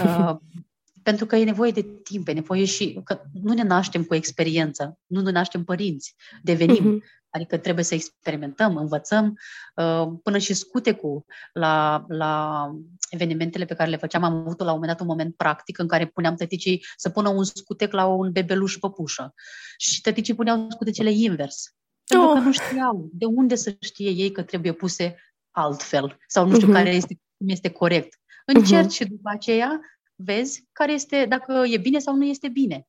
[0.04, 0.36] Uh,
[1.02, 4.98] pentru că e nevoie de timp, e nevoie și că nu ne naștem cu experiență,
[5.06, 7.00] nu ne naștem părinți, devenim.
[7.00, 7.21] Uh-huh.
[7.34, 9.38] Adică trebuie să experimentăm, învățăm,
[9.76, 12.64] uh, până și scutecul la, la
[13.10, 14.22] evenimentele pe care le făceam.
[14.22, 17.28] Am avut la un moment dat un moment practic în care puneam tăticii să pună
[17.28, 19.34] un scutec la un bebeluș păpușă.
[19.76, 21.74] Și tăticii puneau scutecele invers.
[22.04, 22.34] Pentru oh.
[22.34, 25.16] că nu știau de unde să știe ei că trebuie puse
[25.50, 26.72] altfel sau nu știu uh-huh.
[26.72, 28.20] care este, cum este corect.
[28.46, 28.96] Încerci uh-huh.
[28.96, 29.80] și după aceea
[30.14, 32.86] vezi care este, dacă e bine sau nu este bine.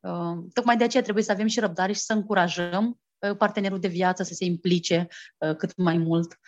[0.00, 2.96] Uh, tocmai de aceea trebuie să avem și răbdare și să încurajăm uh,
[3.38, 5.06] partenerul de viață să se implice
[5.38, 6.38] uh, cât mai mult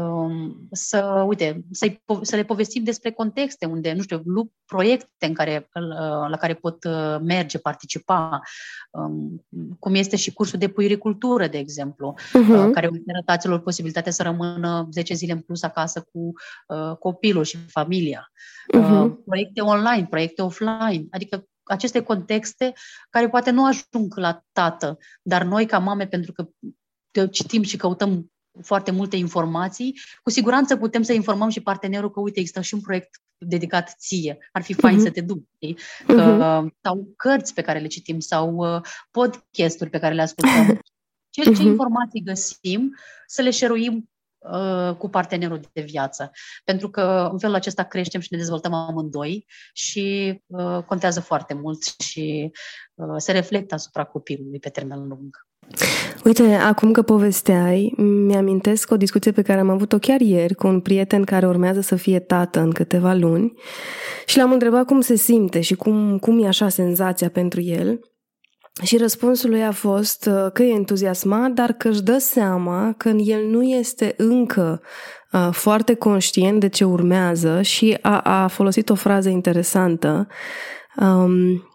[0.00, 4.22] Um, să, uite, să să le povestim despre contexte unde, nu știu,
[4.66, 8.40] proiecte în care, uh, la care pot uh, merge, participa,
[8.90, 9.44] um,
[9.78, 12.72] cum este și cursul de puericultură, de exemplu, uh-huh.
[12.72, 16.32] care oferă taților posibilitatea să rămână 10 zile în plus acasă cu
[16.98, 18.30] copilul și familia.
[18.76, 19.24] Uh-huh.
[19.24, 22.72] Proiecte online, proiecte offline, adică aceste contexte
[23.10, 26.48] care poate nu ajung la tată, dar noi ca mame, pentru că
[27.26, 28.30] citim și căutăm
[28.62, 32.80] foarte multe informații, cu siguranță putem să informăm și partenerul că, uite, există și un
[32.80, 34.38] proiect dedicat ție.
[34.52, 35.02] Ar fi fain uh-huh.
[35.02, 35.80] să te duci.
[36.06, 36.74] Că, uh-huh.
[36.82, 40.80] Sau cărți pe care le citim, sau uh, podcasturi pe care le ascultăm.
[41.30, 41.64] Ce, ce uh-huh.
[41.64, 42.94] informații găsim,
[43.26, 44.02] să le șeruim uh,
[44.98, 46.30] cu partenerul de viață.
[46.64, 51.82] Pentru că în felul acesta creștem și ne dezvoltăm amândoi și uh, contează foarte mult
[51.98, 52.50] și
[52.94, 55.46] uh, se reflectă asupra copilului pe termen lung.
[56.24, 60.80] Uite, acum că povesteai, mi-amintesc o discuție pe care am avut-o chiar ieri cu un
[60.80, 63.52] prieten care urmează să fie tată în câteva luni
[64.26, 68.00] și l-am întrebat cum se simte și cum, cum e așa senzația pentru el.
[68.82, 73.08] Și răspunsul lui a fost uh, că e entuziasmat, dar că își dă seama că
[73.08, 74.82] el nu este încă
[75.32, 80.26] uh, foarte conștient de ce urmează și a, a folosit o frază interesantă.
[80.96, 81.68] Um,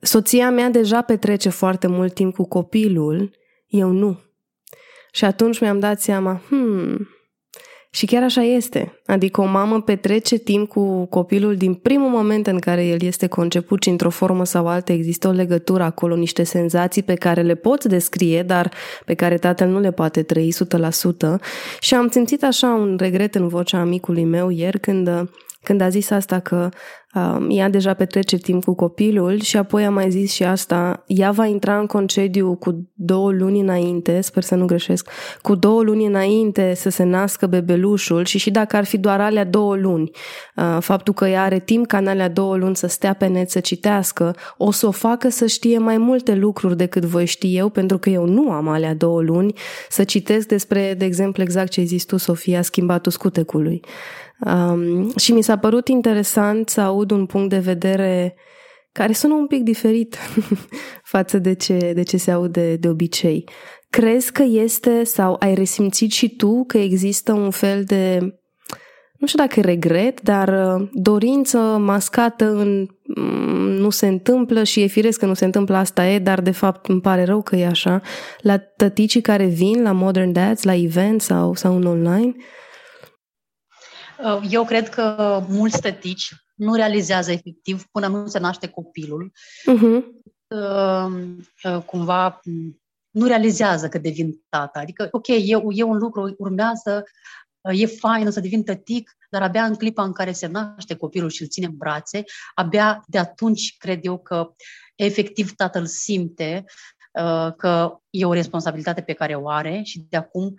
[0.00, 4.20] soția mea deja petrece foarte mult timp cu copilul, eu nu.
[5.12, 7.08] Și atunci mi-am dat seama, hmm,
[7.90, 9.00] și chiar așa este.
[9.06, 13.82] Adică o mamă petrece timp cu copilul din primul moment în care el este conceput
[13.82, 17.88] și într-o formă sau altă există o legătură acolo, niște senzații pe care le poți
[17.88, 18.72] descrie, dar
[19.04, 20.52] pe care tatăl nu le poate trăi
[21.36, 21.40] 100%.
[21.80, 25.28] Și am simțit așa un regret în vocea amicului meu ieri când
[25.62, 26.70] când a zis asta că uh,
[27.48, 31.46] ea deja petrece timp cu copilul și apoi a mai zis și asta, ea va
[31.46, 35.10] intra în concediu cu două luni înainte, sper să nu greșesc,
[35.42, 39.44] cu două luni înainte să se nască bebelușul și și dacă ar fi doar alea
[39.44, 40.10] două luni,
[40.56, 43.50] uh, faptul că ea are timp ca în alea două luni să stea pe net
[43.50, 47.68] să citească, o să o facă să știe mai multe lucruri decât voi ști eu,
[47.68, 49.52] pentru că eu nu am alea două luni
[49.88, 53.80] să citesc despre, de exemplu, exact ce ai zis tu, Sofia, schimbatul scutecului.
[54.40, 58.34] Um, și mi s-a părut interesant să aud un punct de vedere
[58.92, 60.16] care sună un pic diferit
[61.14, 63.44] față de ce, de ce se aude de obicei.
[63.90, 68.18] Crezi că este sau ai resimțit și tu că există un fel de,
[69.18, 74.82] nu știu dacă e regret, dar uh, dorință mascată în mm, nu se întâmplă și
[74.82, 77.56] e firesc că nu se întâmplă asta e, dar de fapt îmi pare rău că
[77.56, 78.00] e așa,
[78.40, 82.34] la tăticii care vin la Modern Dads, la event sau, sau în online?
[82.36, 82.44] Uh,
[84.24, 89.32] Uh, eu cred că mulți tătici nu realizează efectiv până nu se naște copilul.
[89.62, 90.02] Uh-huh.
[91.86, 92.40] Cumva
[93.10, 94.78] nu realizează că devin tată.
[94.78, 97.04] Adică, ok, e, e un lucru, urmează,
[97.60, 101.30] uh, e fain să devin tătic, dar abia în clipa în care se naște copilul
[101.30, 104.54] și îl ține în brațe, abia de atunci cred eu că
[104.94, 106.64] efectiv tatăl simte
[107.56, 110.56] că e o responsabilitate pe care o are și de acum Uh,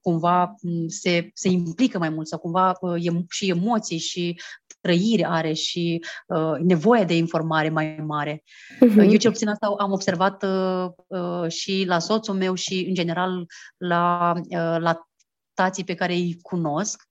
[0.00, 4.40] cumva mm, se, se implică mai mult sau cumva uh, e, și emoții și
[4.80, 8.42] trăire are și uh, nevoie de informare mai mare.
[8.74, 9.10] Uh-huh.
[9.10, 13.46] Eu cel puțin asta am observat uh, uh, și la soțul meu și în general
[13.76, 15.08] la, uh, la
[15.54, 17.02] tații pe care îi cunosc.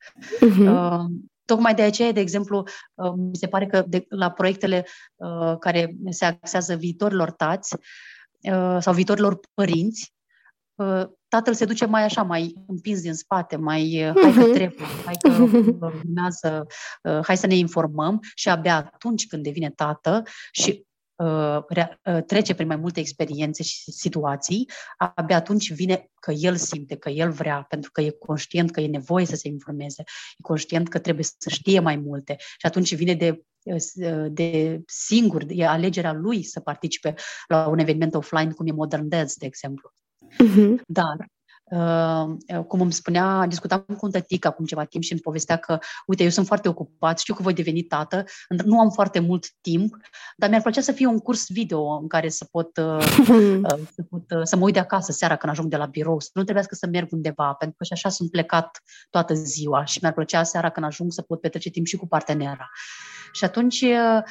[0.45, 0.67] Uh-huh.
[0.67, 1.05] Uh,
[1.45, 2.63] Tocmai de aceea, de exemplu,
[3.15, 7.75] mi se pare că de, la proiectele uh, care se axează viitorilor tați
[8.51, 10.13] uh, sau viitorilor părinți,
[10.75, 14.53] uh, tatăl se duce mai așa, mai împins din spate, mai uh, hai că mhm.
[14.53, 15.29] trebuie, hai că
[15.85, 16.65] urmează,
[17.03, 22.67] uh, hai să ne informăm și abia atunci când devine tată și uh, trece prin
[22.67, 27.91] mai multe experiențe și situații, abia atunci vine că el simte, că el vrea, pentru
[27.91, 30.03] că e conștient că e nevoie să se informeze,
[30.37, 33.43] e conștient că trebuie să știe mai multe și atunci vine de
[34.27, 37.13] de singur, e alegerea lui să participe
[37.47, 39.91] la un eveniment offline cum e Modern Dance, de exemplu.
[40.43, 40.75] Uh-huh.
[40.87, 41.15] Dar
[41.71, 45.79] Uh, cum îmi spunea, discutam cu un tătic acum ceva timp și îmi povestea că,
[46.05, 48.23] uite, eu sunt foarte ocupat, știu că voi deveni tată,
[48.65, 49.95] nu am foarte mult timp,
[50.37, 54.03] dar mi-ar plăcea să fie un curs video în care să pot, uh, uh, să,
[54.09, 56.43] pot uh, să mă uit de acasă seara când ajung de la birou, să nu
[56.43, 60.43] trebuiască să merg undeva, pentru că și așa sunt plecat toată ziua și mi-ar plăcea
[60.43, 62.69] seara când ajung să pot petrece timp și cu partenera.
[63.31, 64.23] Și atunci uh,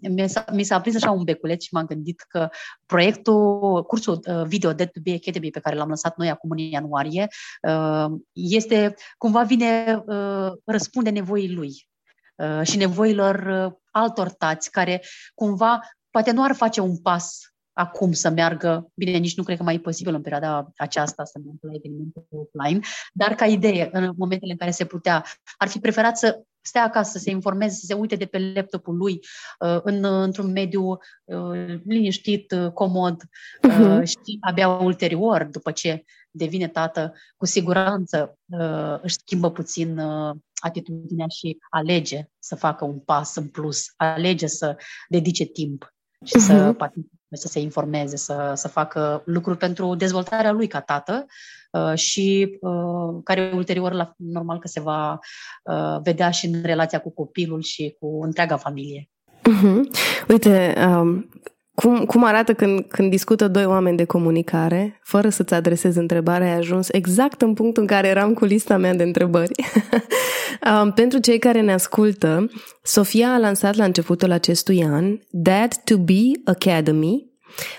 [0.00, 2.48] mi, s-a, mi s-a aprins așa un beculeț și m-am gândit că
[2.86, 6.58] proiectul, cursul uh, video Dead to Be Academy pe care l-am lansat noi acum în
[6.58, 7.26] ianuarie,
[7.68, 11.88] uh, este, cumva vine, uh, răspunde nevoii lui
[12.34, 15.02] uh, și nevoilor uh, altor tați care
[15.34, 19.62] cumva poate nu ar face un pas acum să meargă, bine, nici nu cred că
[19.62, 22.80] mai e posibil în perioada aceasta să meargă la evenimente offline,
[23.12, 25.24] dar ca idee, în momentele în care se putea,
[25.56, 28.96] ar fi preferat să stea acasă, să se informeze, să se uite de pe laptopul
[28.96, 29.20] lui
[29.58, 33.22] uh, în, într-un mediu uh, liniștit, uh, comod
[33.68, 34.02] uh-huh.
[34.04, 38.38] și abia ulterior, după ce devine tată, cu siguranță
[39.00, 40.00] își schimbă puțin
[40.54, 44.76] atitudinea și alege să facă un pas în plus, alege să
[45.08, 45.94] dedice timp
[46.24, 46.46] și uh-huh.
[46.46, 51.32] să participe să se informeze, să, să facă lucruri pentru dezvoltarea lui ca tată uh,
[51.94, 55.18] și uh, care ulterior, la, normal că se va
[55.64, 59.10] uh, vedea și în relația cu copilul și cu întreaga familie.
[59.38, 59.80] Uh-huh.
[60.28, 61.28] Uite, um,
[61.74, 66.56] cum, cum arată când, când discută doi oameni de comunicare, fără să-ți adresezi întrebarea, ai
[66.56, 69.52] ajuns exact în punctul în care eram cu lista mea de întrebări.
[70.82, 72.46] um, pentru cei care ne ascultă,
[72.82, 77.30] Sofia a lansat la începutul acestui an Dad to Be Academy,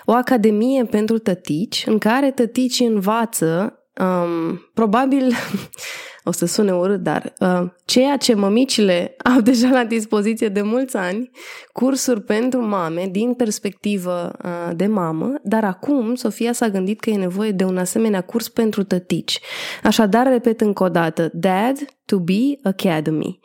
[0.05, 5.33] o academie pentru tătici în care tăticii învață um, probabil
[6.23, 10.97] o să sune urât, dar uh, ceea ce mămicile au deja la dispoziție de mulți
[10.97, 11.29] ani,
[11.71, 17.15] cursuri pentru mame din perspectivă uh, de mamă, dar acum Sofia s-a gândit că e
[17.15, 19.39] nevoie de un asemenea curs pentru tătici.
[19.83, 23.39] Așadar, repet încă o dată, Dad to Be Academy.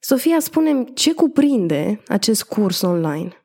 [0.00, 3.42] Sofia, spune ce cuprinde acest curs online?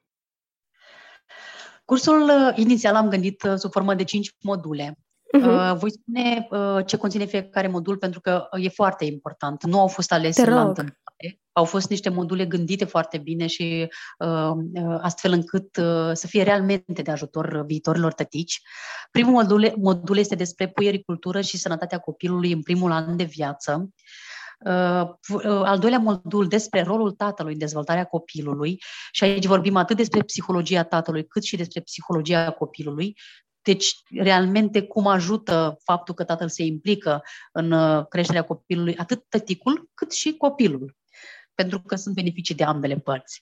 [1.85, 4.97] Cursul uh, inițial am gândit uh, sub formă de 5 module.
[5.38, 5.77] Uh-huh.
[5.77, 9.63] Voi spune uh, ce conține fiecare modul pentru că uh, e foarte important.
[9.63, 11.39] Nu au fost alese la întâmplare.
[11.51, 16.43] Au fost niște module gândite foarte bine și uh, uh, astfel încât uh, să fie
[16.43, 18.61] realmente de ajutor viitorilor tătici.
[19.11, 23.89] Primul modul, modul este despre puiericultură și sănătatea copilului în primul an de viață.
[24.65, 25.09] Uh,
[25.45, 28.77] al doilea modul despre rolul tatălui în dezvoltarea copilului
[29.11, 33.15] și aici vorbim atât despre psihologia tatălui cât și despre psihologia copilului,
[33.64, 39.89] deci, realmente, cum ajută faptul că tatăl se implică în uh, creșterea copilului, atât tăticul,
[39.93, 40.95] cât și copilul
[41.55, 43.41] pentru că sunt beneficii de ambele părți.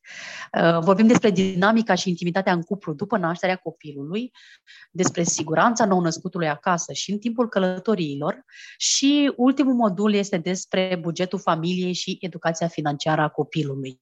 [0.61, 4.31] Uh, vorbim despre dinamica și intimitatea în cuplu după nașterea copilului,
[4.91, 8.45] despre siguranța nou-născutului acasă și în timpul călătoriilor
[8.77, 13.99] și ultimul modul este despre bugetul familiei și educația financiară a copilului.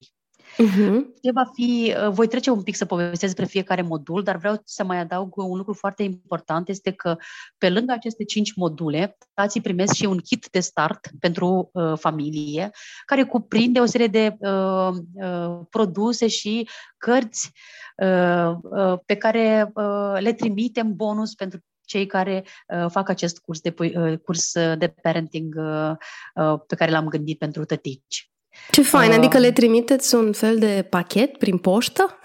[0.58, 1.02] Uh-huh.
[1.22, 4.62] Ce va fi, uh, voi trece un pic să povestesc despre fiecare modul, dar vreau
[4.66, 7.18] să mai adaug un lucru foarte important, este că
[7.58, 12.72] pe lângă aceste cinci module, tații primesc și un kit de start pentru uh, familie,
[13.06, 17.52] care cuprinde o serie de uh, uh, produse și cărți
[17.98, 23.62] uh, uh, pe care uh, le trimitem bonus pentru cei care uh, fac acest curs
[23.62, 25.92] de, uh, curs de parenting uh,
[26.36, 28.32] uh, pe care l-am gândit pentru tătici.
[28.72, 32.20] Ce fain, uh, adică le trimiteți un fel de pachet prin poștă?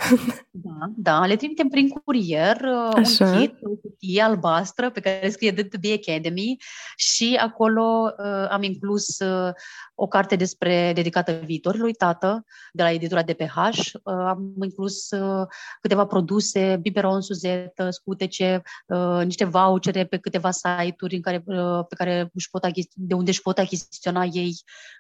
[0.51, 3.25] Da, da, le trimitem prin curier, uh, Așa.
[3.27, 6.57] un kit, o cutie albastră pe care scrie The To Be Academy
[6.97, 9.53] și acolo uh, am inclus uh,
[9.95, 13.57] o carte despre dedicată viitorului tată de la editura DPH.
[13.57, 15.47] Uh, am inclus uh,
[15.81, 21.95] câteva produse, biberon, suzetă, scutece, uh, niște vouchere pe câteva site-uri în care, uh, pe
[21.95, 22.63] care își pot
[22.95, 24.55] de unde își pot achiziționa ei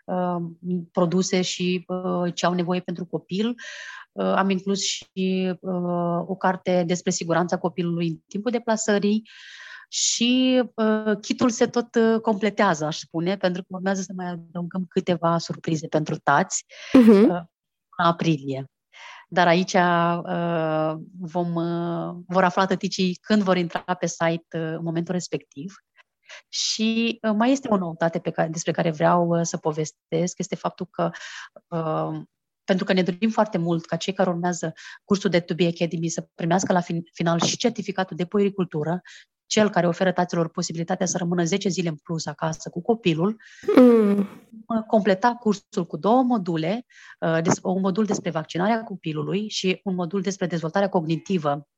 [0.04, 0.36] uh,
[0.92, 3.48] produse și uh, ce au nevoie pentru copil.
[3.48, 3.54] Uh,
[4.22, 9.22] am inclus și uh, o carte despre siguranța copilului în timpul deplasării
[9.88, 14.86] și uh, kitul se tot uh, completează, aș spune, pentru că urmează să mai adăugăm
[14.88, 16.64] câteva surprize pentru tați
[16.98, 17.28] uh-huh.
[17.28, 17.42] uh,
[17.96, 18.64] în aprilie.
[19.28, 24.82] Dar aici uh, vom, uh, vor afla tăticii când vor intra pe site uh, în
[24.82, 25.74] momentul respectiv.
[26.48, 30.54] Și uh, mai este o noutate pe care, despre care vreau uh, să povestesc, este
[30.54, 31.10] faptul că
[31.68, 32.20] uh,
[32.64, 34.72] pentru că ne dorim foarte mult ca cei care urmează
[35.04, 39.00] cursul de To Be Academy să primească la fin- final și certificatul de puericultură,
[39.46, 43.36] cel care oferă taților posibilitatea să rămână 10 zile în plus acasă cu copilul,
[43.76, 44.28] mm.
[44.86, 46.86] completa cursul cu două module,
[47.20, 51.68] uh, un modul despre vaccinarea copilului și un modul despre dezvoltarea cognitivă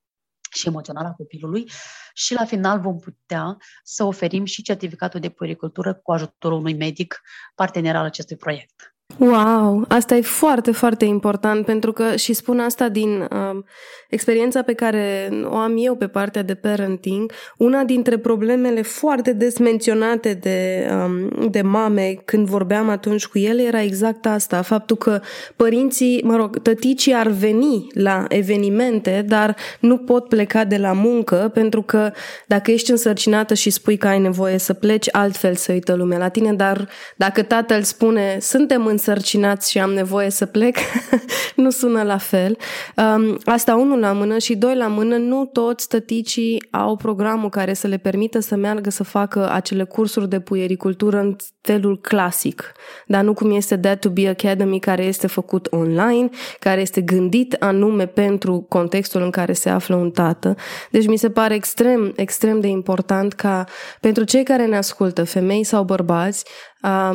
[0.51, 1.71] și emoțională a copilului
[2.15, 7.21] și la final vom putea să oferim și certificatul de puericultură cu ajutorul unui medic
[7.55, 8.96] partener al acestui proiect.
[9.19, 13.63] Wow, asta e foarte, foarte important pentru că și spun asta din uh,
[14.09, 17.33] experiența pe care o am eu pe partea de parenting.
[17.57, 23.63] Una dintre problemele foarte des menționate de, um, de mame când vorbeam atunci cu ele
[23.63, 25.21] era exact asta, faptul că
[25.57, 31.51] părinții, mă rog, tăticii ar veni la evenimente, dar nu pot pleca de la muncă
[31.55, 32.11] pentru că
[32.47, 36.29] dacă ești însărcinată și spui că ai nevoie să pleci, altfel să uită lumea la
[36.29, 40.77] tine, dar dacă tatăl spune suntem în însărcinați și am nevoie să plec,
[41.57, 42.57] nu sună la fel.
[42.97, 47.75] Um, asta unul la mână și doi la mână, nu toți tăticii au programul care
[47.75, 52.73] să le permită să meargă să facă acele cursuri de puiericultură în felul clasic,
[53.07, 56.29] dar nu cum este Dad to Be Academy care este făcut online,
[56.59, 60.55] care este gândit anume pentru contextul în care se află un tată.
[60.91, 63.65] Deci mi se pare extrem, extrem de important ca
[64.01, 66.45] pentru cei care ne ascultă, femei sau bărbați,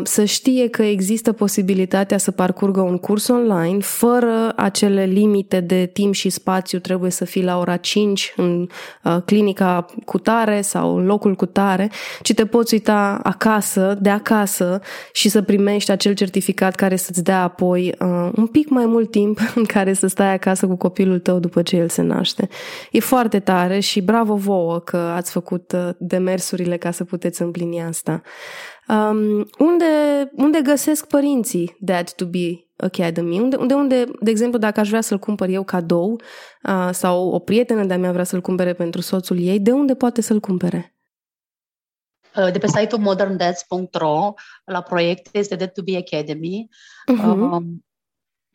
[0.03, 5.89] să știe că există posibilitatea posibilitatea să parcurgă un curs online fără acele limite de
[5.93, 8.67] timp și spațiu, trebuie să fii la ora 5 în
[9.03, 11.91] uh, clinica cu tare sau în locul cu tare,
[12.21, 14.81] ci te poți uita acasă, de acasă
[15.13, 19.39] și să primești acel certificat care să-ți dea apoi uh, un pic mai mult timp
[19.55, 22.47] în care să stai acasă cu copilul tău după ce el se naște.
[22.91, 27.81] E foarte tare și bravo vouă că ați făcut uh, demersurile ca să puteți împlini
[27.81, 28.21] asta.
[28.91, 29.85] Um, unde,
[30.35, 33.39] unde găsesc părinții Dad to Be Academy?
[33.39, 36.21] Unde, unde, unde, de exemplu, dacă aș vrea să-l cumpăr eu cadou
[36.63, 40.21] uh, sau o prietenă de-a mea vrea să-l cumpere pentru soțul ei, de unde poate
[40.21, 40.95] să-l cumpere?
[42.35, 44.33] Uh, de pe site-ul moderndads.ro
[44.65, 46.69] la proiect este Dead to Be Academy.
[47.11, 47.51] Uh-huh.
[47.51, 47.63] Uh,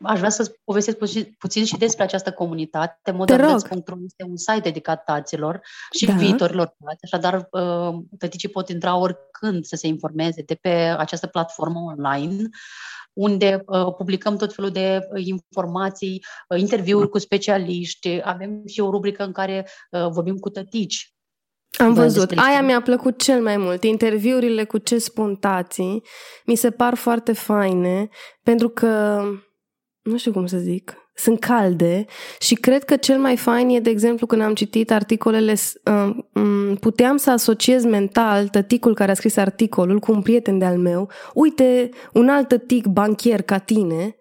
[0.03, 3.11] Aș vrea să povestesc puțin, puțin și despre această comunitate.
[3.11, 5.61] Moderndads.ro este un site dedicat taților
[5.97, 6.13] și da.
[6.13, 11.79] viitorilor tați, așadar uh, tăticii pot intra oricând să se informeze de pe această platformă
[11.79, 12.49] online
[13.13, 18.89] unde uh, publicăm tot felul de uh, informații, uh, interviuri cu specialiști, avem și o
[18.89, 21.11] rubrică în care uh, vorbim cu tătici.
[21.77, 22.31] Am văzut.
[22.35, 23.83] Aia mi-a plăcut cel mai mult.
[23.83, 26.03] Interviurile cu ce spun tații
[26.45, 28.09] mi se par foarte faine
[28.43, 29.21] pentru că
[30.07, 32.05] nu știu cum să zic, sunt calde
[32.39, 36.75] și cred că cel mai fain e, de exemplu, când am citit articolele, uh, um,
[36.75, 41.09] puteam să asociez mental tăticul care a scris articolul cu un prieten de-al meu.
[41.33, 44.15] Uite, un alt tătic banchier ca tine.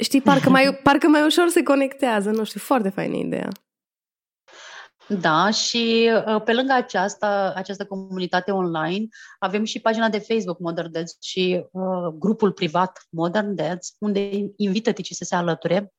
[0.00, 2.30] Știi, parcă mai, parcă mai ușor se conectează.
[2.30, 3.48] Nu știu, foarte faină ideea.
[5.18, 9.06] Da, și uh, pe lângă aceasta, această comunitate online,
[9.38, 14.92] avem și pagina de Facebook Modern Dads și uh, grupul privat Modern Dads, unde invită
[14.92, 15.92] ticii să se alăture.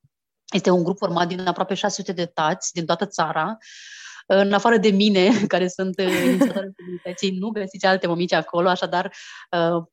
[0.54, 3.58] Este un grup format din aproape 600 de tați din toată țara,
[4.34, 9.14] în afară de mine, care sunt uh, inițiatorul comunității, nu găsiți alte mămici acolo, așadar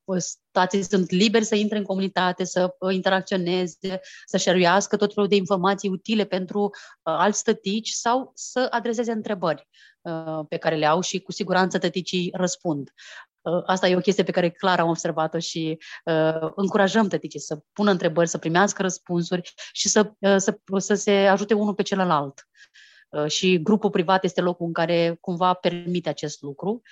[0.05, 0.16] uh,
[0.51, 5.36] stații sunt liberi să intre în comunitate, să uh, interacționeze, să șeruiască tot felul de
[5.36, 6.70] informații utile pentru
[7.03, 9.68] alți tătici sau să adreseze întrebări
[10.49, 12.91] pe care le au și cu siguranță tăticii răspund.
[13.66, 17.91] Asta e o chestie pe care clar am observat-o și uh, încurajăm tăticii să pună
[17.91, 22.49] întrebări, să primească răspunsuri și să, uh, să, să se ajute unul pe celălalt.
[23.09, 26.82] Uh, și grupul privat este locul în care cumva permite acest lucru.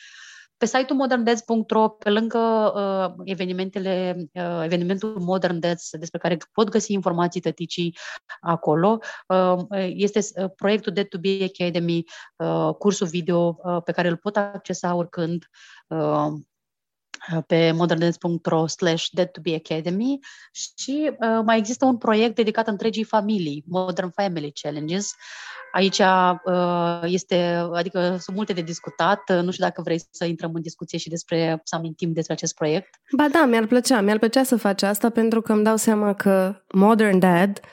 [0.56, 6.92] Pe site-ul moderndance.ro, pe lângă uh, evenimentele, uh, evenimentul Modern Dads, despre care pot găsi
[6.92, 7.96] informații tăticii
[8.40, 8.98] acolo,
[9.28, 12.04] uh, este uh, proiectul Dead to Be Academy,
[12.36, 15.44] uh, cursul video uh, pe care îl pot accesa oricând
[15.88, 16.32] uh,
[17.46, 20.18] pe moderndance.ro slash dead to be academy
[20.52, 25.14] și uh, mai există un proiect dedicat întregii familii, Modern Family Challenges,
[25.72, 29.42] Aici uh, este, adică sunt multe de discutat.
[29.42, 32.88] Nu știu dacă vrei să intrăm în discuție și despre, să amintim despre acest proiect.
[33.16, 34.00] Ba da, mi-ar plăcea.
[34.00, 37.68] Mi-ar plăcea să faci asta pentru că îmi dau seama că Modern Dad uh,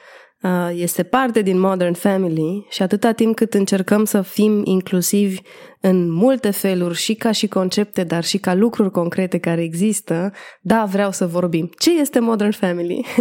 [0.74, 5.42] este parte din Modern Family și atâta timp cât încercăm să fim inclusivi
[5.80, 10.32] în multe feluri și ca și concepte, dar și ca lucruri concrete care există,
[10.62, 11.70] da, vreau să vorbim.
[11.78, 13.06] Ce este Modern Family?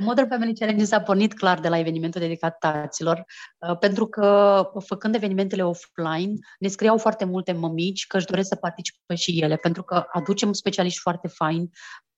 [0.00, 3.24] Modern Family Challenge s-a pornit clar de la evenimentul dedicat taților,
[3.58, 8.56] uh, pentru că făcând evenimentele offline, ne scriau foarte multe mămici că își doresc să
[8.56, 11.70] participe și ele, pentru că aducem specialiști foarte faini,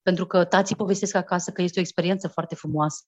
[0.02, 3.04] pentru că tații povestesc acasă că este o experiență foarte frumoasă.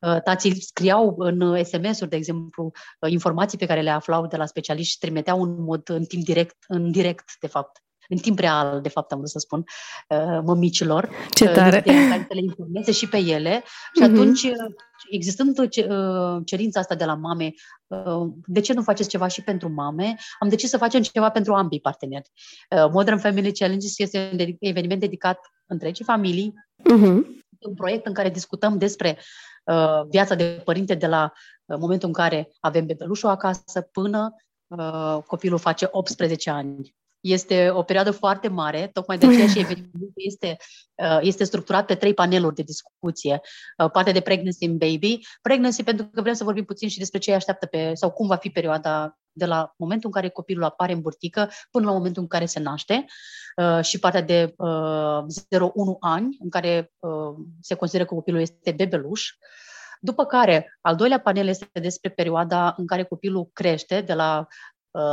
[0.00, 2.70] Uh, tații scriau în SMS-uri, de exemplu,
[3.00, 6.24] uh, informații pe care le aflau de la specialiști și trimiteau în mod în timp
[6.24, 9.64] direct, în direct, de fapt în timp real, de fapt am vrut să spun,
[10.08, 11.10] uh, mămicilor.
[11.30, 11.80] Ce uh, tare!
[11.80, 13.62] Care să le informeze și pe ele.
[13.94, 14.12] Și uh-huh.
[14.12, 14.50] atunci,
[15.10, 17.52] existând uh, cerința asta de la mame,
[18.46, 21.80] de ce nu faceți ceva și pentru mame, am decis să facem ceva pentru ambii
[21.80, 22.30] parteneri.
[22.92, 27.18] Modern Family Challenges este un eveniment dedicat întregii familii, uh-huh.
[27.60, 29.18] un proiect în care discutăm despre
[29.64, 31.32] uh, viața de părinte de la
[31.64, 34.34] uh, momentul în care avem bebelușul acasă până
[34.66, 36.94] uh, copilul face 18 ani.
[37.24, 40.56] Este o perioadă foarte mare, tocmai de aceea și evenimentul este,
[40.94, 43.40] uh, este structurat pe trei paneluri de discuție.
[43.78, 47.18] Uh, partea de pregnancy and baby, pregnancy pentru că vrem să vorbim puțin și despre
[47.18, 50.64] ce îi așteaptă pe, sau cum va fi perioada de la momentul în care copilul
[50.64, 53.04] apare în burtică până la momentul în care se naște
[53.56, 54.54] uh, și partea de 0-1
[56.00, 56.92] ani, în care
[57.60, 59.30] se consideră că copilul este bebeluș.
[60.00, 64.46] După care, al doilea panel este despre perioada în care copilul crește, de la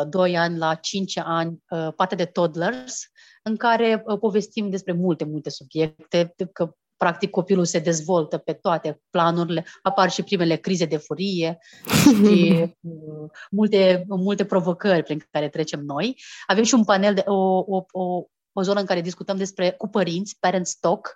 [0.10, 3.02] 2 uh, ani la 5 ani, uh, partea de toddlers,
[3.44, 9.02] în care uh, povestim despre multe, multe subiecte, că practic copilul se dezvoltă pe toate
[9.10, 11.58] planurile, apar și primele crize de furie
[12.04, 12.66] și
[13.58, 16.22] multe, multe provocări prin care trecem noi.
[16.48, 19.88] Avem și un panel, de, o, o, o, o zonă în care discutăm despre cu
[19.88, 21.16] părinți, parent talk,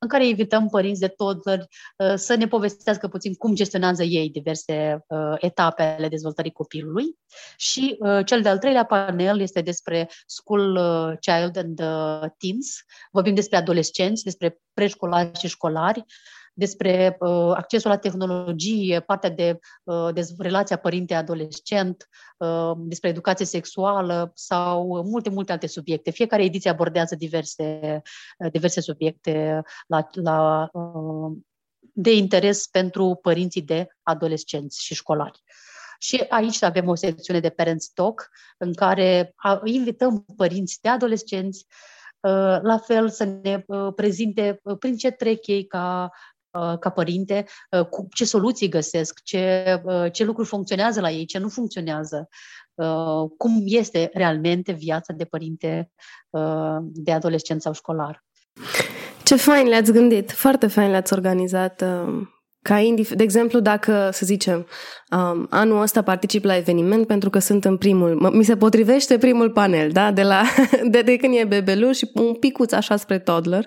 [0.00, 1.66] în care invităm părinți de toddler
[2.14, 5.04] să ne povestească puțin cum gestionează ei diverse
[5.36, 7.04] etape ale dezvoltării copilului.
[7.56, 10.78] Și cel de-al treilea panel este despre School
[11.20, 11.76] Child and
[12.38, 12.76] Teens.
[13.10, 16.04] Vorbim despre adolescenți, despre preșcolari și școlari,
[16.58, 24.30] despre uh, accesul la tehnologie, partea de, uh, de relația părinte-adolescent, uh, despre educație sexuală
[24.34, 26.10] sau multe, multe alte subiecte.
[26.10, 28.02] Fiecare ediție abordează diverse,
[28.38, 31.36] uh, diverse subiecte la, la, uh,
[31.92, 35.42] de interes pentru părinții de adolescenți și școlari.
[35.98, 38.28] Și aici avem o secțiune de Parents Talk
[38.58, 39.34] în care
[39.64, 41.66] invităm părinți de adolescenți
[42.20, 46.35] uh, la fel să ne uh, prezinte prin ce trec ei ca Uh,
[46.80, 51.38] ca părinte, uh, cu ce soluții găsesc, ce, uh, ce lucruri funcționează la ei, ce
[51.38, 52.28] nu funcționează,
[53.36, 55.90] cum este realmente viața de părinte
[56.80, 58.24] de adolescent sau școlar.
[59.22, 61.84] Ce fain le-ați gândit, foarte fain le-ați organizat
[62.66, 64.66] ca indif- de exemplu, dacă, să zicem,
[65.10, 69.50] um, anul ăsta particip la eveniment pentru că sunt în primul, mi se potrivește primul
[69.50, 70.10] panel, da?
[70.10, 70.42] De, la,
[70.92, 73.66] de, de când e bebeluș și un picuț așa spre toddler.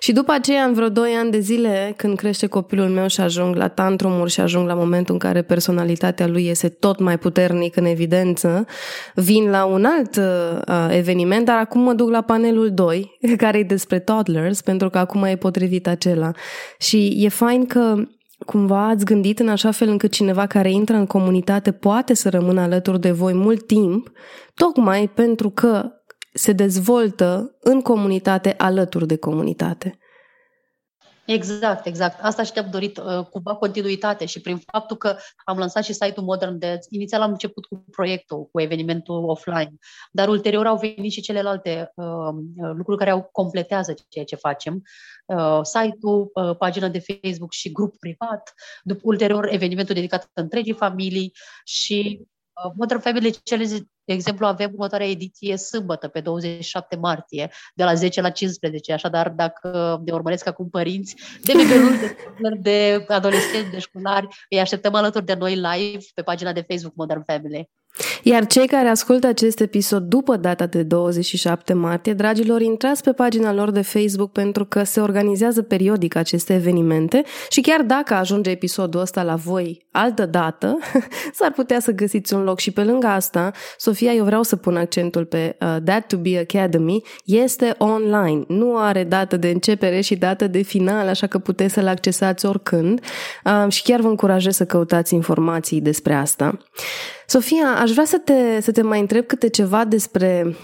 [0.00, 3.56] Și după aceea, în vreo 2 ani de zile, când crește copilul meu și ajung
[3.56, 7.84] la tantrumuri și ajung la momentul în care personalitatea lui este tot mai puternic în
[7.84, 8.66] evidență,
[9.14, 13.62] vin la un alt uh, eveniment, dar acum mă duc la panelul 2, care e
[13.62, 16.30] despre toddlers, pentru că acum e potrivit acela.
[16.78, 17.94] Și e fain că
[18.46, 22.60] cumva ați gândit în așa fel încât cineva care intră în comunitate poate să rămână
[22.60, 24.10] alături de voi mult timp,
[24.54, 25.92] tocmai pentru că
[26.32, 29.98] se dezvoltă în comunitate alături de comunitate.
[31.30, 32.20] Exact, exact.
[32.22, 36.58] Asta și-am dorit uh, cumva continuitate și prin faptul că am lansat și site-ul Modern
[36.58, 39.74] Dads, inițial am început cu proiectul, cu evenimentul offline,
[40.10, 44.82] dar ulterior au venit și celelalte uh, uh lucruri care au completează ceea ce facem.
[45.28, 51.32] Uh, site-ul, uh, pagina de Facebook și grup privat, după ulterior evenimentul dedicat întregii familii
[51.64, 52.20] și
[52.64, 57.94] uh, Modern Family Challenge de exemplu, avem următoarea ediție sâmbătă, pe 27 martie, de la
[57.94, 58.92] 10 la 15.
[58.92, 62.16] Așadar, dacă ne urmăresc acum părinți de bebeluri,
[62.58, 66.94] de, de adolescenți, de școlari, îi așteptăm alături de noi live pe pagina de Facebook
[66.94, 67.70] Modern Family.
[68.22, 73.52] Iar cei care ascultă acest episod după data de 27 martie, dragilor, intrați pe pagina
[73.52, 79.00] lor de Facebook pentru că se organizează periodic aceste evenimente și chiar dacă ajunge episodul
[79.00, 80.78] ăsta la voi altă dată,
[81.38, 82.58] s-ar putea să găsiți un loc.
[82.58, 86.38] Și pe lângă asta, Sofia, eu vreau să pun accentul pe uh, That to be
[86.38, 91.74] Academy, este online, nu are dată de începere și dată de final, așa că puteți
[91.74, 93.00] să-l accesați oricând.
[93.44, 96.58] Uh, și chiar vă încurajez să căutați informații despre asta.
[97.30, 100.56] Sofia, aș vrea să te, să te mai întreb câte ceva despre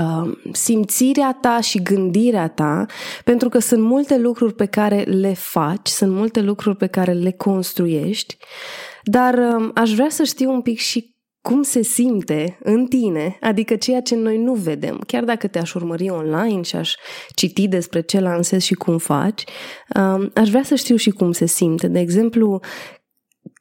[0.00, 2.86] uh, simțirea ta și gândirea ta,
[3.24, 7.30] pentru că sunt multe lucruri pe care le faci, sunt multe lucruri pe care le
[7.30, 8.36] construiești,
[9.02, 11.14] dar uh, aș vrea să știu un pic și
[11.48, 15.00] cum se simte în tine, adică ceea ce noi nu vedem.
[15.06, 16.94] Chiar dacă te-aș urmări online și aș
[17.34, 19.44] citi despre ce lansezi și cum faci,
[19.96, 21.88] uh, aș vrea să știu și cum se simte.
[21.88, 22.60] De exemplu,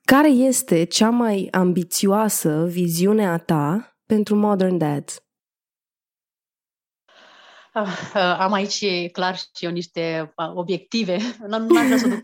[0.05, 5.22] care este cea mai ambițioasă viziune a ta pentru Modern Dads?
[7.75, 11.17] Uh, am aici clar și eu niște uh, obiective.
[11.47, 12.23] Nu am vrea să duc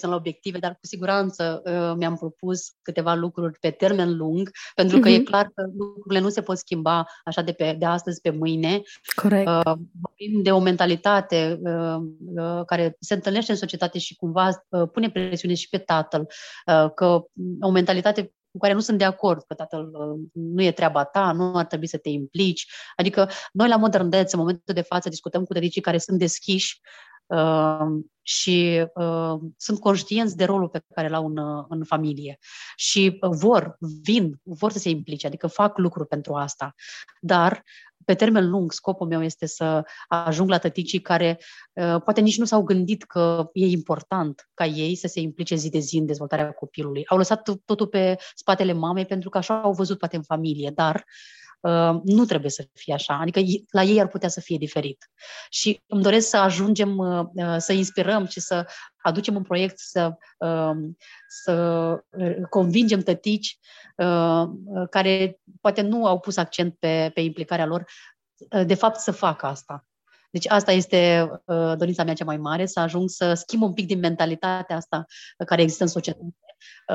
[0.00, 5.08] la obiective, dar cu siguranță uh, mi-am propus câteva lucruri pe termen lung, pentru că
[5.08, 5.12] uh-huh.
[5.12, 5.24] e mhm.
[5.24, 8.82] clar că lucrurile nu se pot schimba așa de, pe, de astăzi pe mâine.
[9.14, 9.50] Corect.
[10.00, 11.60] Vorbim de o mentalitate
[12.66, 16.26] care se întâlnește în societate și cumva pune presiune și pe tatăl,
[16.94, 17.24] că
[17.60, 21.32] o mentalitate cu care nu sunt de acord, că tatăl uh, nu e treaba ta,
[21.32, 22.66] nu ar trebui să te implici.
[22.96, 26.80] Adică noi la Modern Dads, în momentul de față, discutăm cu tăticii care sunt deschiși
[27.26, 27.86] uh,
[28.22, 32.38] și uh, sunt conștienți de rolul pe care l-au în, uh, în familie
[32.76, 36.74] și vor, vin, vor să se implice, adică fac lucruri pentru asta.
[37.20, 37.62] Dar
[38.08, 41.38] pe termen lung, scopul meu este să ajung la tăticii care
[41.72, 45.70] uh, poate nici nu s-au gândit că e important ca ei să se implice zi
[45.70, 47.06] de zi în dezvoltarea copilului.
[47.06, 50.94] Au lăsat totul pe spatele mamei pentru că așa au văzut poate în familie, dar
[50.94, 51.47] Uh,
[52.04, 53.40] nu trebuie să fie așa, adică
[53.70, 55.10] la ei ar putea să fie diferit.
[55.50, 58.66] Și îmi doresc să ajungem uh, uh să inspirăm și să
[59.02, 60.96] aducem un proiect să, um,
[61.28, 61.52] să
[62.10, 63.58] uh, convingem tătici
[63.96, 64.44] uh,
[64.90, 67.84] care poate nu au pus accent pe, pe implicarea lor,
[68.50, 69.82] uh, de fapt să facă asta.
[70.30, 73.86] Deci asta este uh, dorința mea cea mai mare, să ajung să schimb un pic
[73.86, 75.04] din mentalitatea asta
[75.46, 76.34] care există în societate.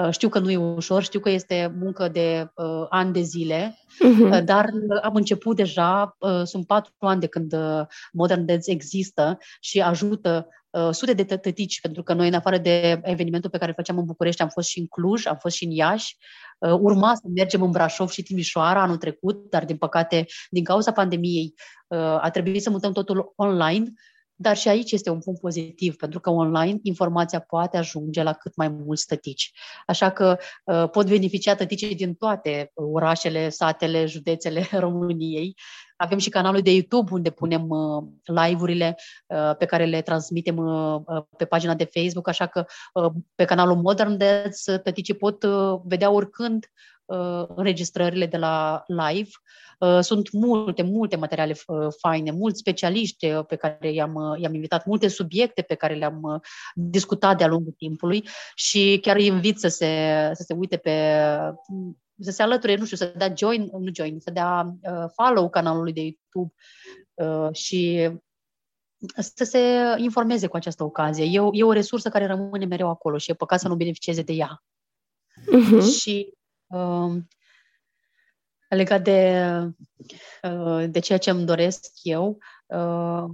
[0.02, 3.78] Uh, știu că nu e ușor, știu că este muncă de uh, ani de zile,
[3.78, 4.44] uh-huh.
[4.44, 4.70] dar
[5.02, 10.48] am început deja, uh, sunt patru ani de când uh, Modern Dads există și ajută
[10.70, 13.98] uh, sute de tătici, pentru că noi, în afară de evenimentul pe care îl făceam
[13.98, 16.18] în București, am fost și în Cluj, am fost și în Iași,
[16.60, 20.92] uh, urma să mergem în Brașov și Timișoara anul trecut, dar din păcate, din cauza
[20.92, 21.54] pandemiei,
[21.88, 23.94] uh, a trebuit să mutăm totul online
[24.36, 28.56] dar și aici este un punct pozitiv, pentru că online informația poate ajunge la cât
[28.56, 29.52] mai mulți tătici.
[29.86, 35.56] Așa că uh, pot beneficia tăticii din toate orașele, satele, județele României.
[35.96, 38.96] Avem și canalul de YouTube unde punem uh, live-urile
[39.28, 43.46] uh, pe care le transmitem uh, uh pe pagina de Facebook, așa că uh, pe
[43.46, 46.94] canalul Modern Dads tăticii pot uh, vedea oricând uh,
[47.56, 49.30] înregistrările de la live.
[49.80, 54.86] Uh, sunt multe, multe materiale uh, faine, mulți specialiști uh, pe care i-am, i-am invitat,
[54.86, 56.42] multe subiecte pe care le-am
[56.74, 60.92] discutat de-a lungul timpului și chiar îi invit să se, să se uite pe
[62.20, 65.94] să se alăture, nu știu, să dea join, nu join, să dea uh, follow canalului
[65.94, 66.54] de YouTube
[67.14, 68.10] uh, și
[69.36, 69.60] să se
[69.98, 71.26] informeze cu această ocazie.
[71.26, 74.22] E o, e o resursă care rămâne mereu acolo și e păcat să nu beneficieze
[74.22, 74.64] de ea.
[75.42, 76.00] Uh-huh.
[76.00, 76.34] Și
[76.74, 77.22] uh,
[78.70, 79.42] legat de,
[80.44, 83.26] uh, de ceea ce îmi doresc eu, uh,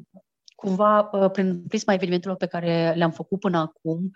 [0.56, 4.12] cumva, uh, prin prisma evenimentelor pe care le-am făcut până acum,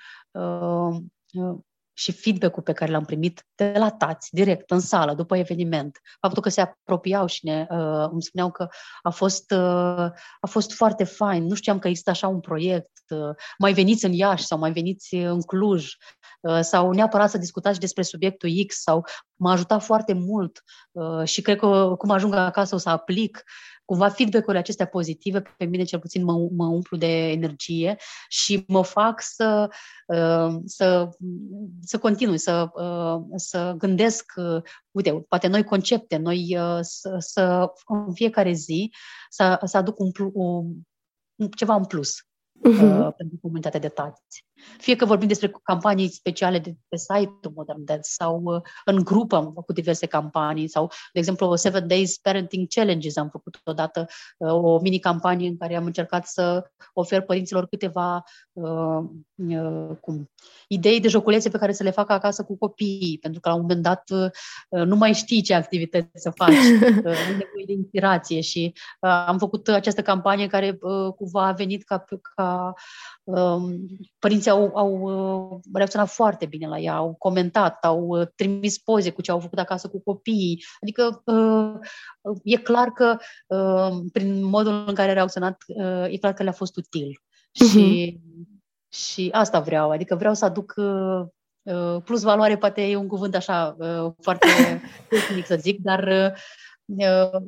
[1.94, 6.00] și feedback-ul pe care l-am primit de la tați, direct, în sală, după eveniment.
[6.20, 8.68] Faptul că se apropiau și ne, uh, îmi spuneau că
[9.02, 13.36] a fost, uh, a fost foarte fain, nu știam că există așa un proiect, uh,
[13.58, 15.94] mai veniți în Iași sau mai veniți în Cluj,
[16.42, 21.42] uh, sau neapărat să discutați despre subiectul X, sau m-a ajutat foarte mult uh, și
[21.42, 23.44] cred că cum ajung acasă o să aplic
[23.86, 28.84] cumva feedback-urile acestea pozitive pe mine cel puțin mă, mă umplu de energie și mă
[28.84, 29.70] fac să,
[30.08, 31.10] uh, să,
[31.82, 34.62] să continui, să, uh, să gândesc, uh,
[34.92, 38.92] uite, poate noi concepte, noi să, să în fiecare zi
[39.30, 43.16] să, să aduc un, un, ceva în plus uh-huh.
[43.18, 44.46] pentru comunitatea de tați.
[44.78, 49.32] Fie că vorbim despre campanii speciale de pe site-ul Modern Dance sau uh, în grup
[49.34, 54.06] am făcut diverse campanii sau, de exemplu, Seven Days Parenting Challenges am făcut odată
[54.38, 59.04] uh, o mini-campanie în care am încercat să ofer părinților câteva uh,
[59.36, 60.30] uh, cum,
[60.68, 63.62] idei de joculețe pe care să le facă acasă cu copiii, pentru că la un
[63.62, 66.54] moment dat uh, nu mai știi ce activități să faci,
[67.08, 71.84] uh, nevoie de inspirație și uh, am făcut această campanie care uh, cumva a venit
[71.84, 72.06] ca,
[72.36, 72.74] ca
[73.24, 73.62] uh,
[74.20, 79.12] părinții au, au uh, reacționat foarte bine la ea, au comentat, au uh, trimis poze
[79.12, 80.64] cu ce au făcut acasă cu copiii.
[80.82, 81.74] Adică uh,
[82.44, 83.18] e clar că
[84.12, 85.64] prin modul în care a reacționat,
[86.10, 87.12] e clar că le-a fost util.
[87.12, 87.72] Uh-huh.
[87.72, 88.20] Și,
[88.90, 90.74] și asta vreau, adică vreau să aduc
[92.04, 93.78] plus valoare, poate e un cuvânt așa
[94.22, 94.48] foarte
[95.10, 96.34] tehnic să zic, dar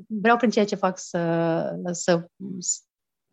[0.07, 2.27] vreau prin ceea ce fac să, să,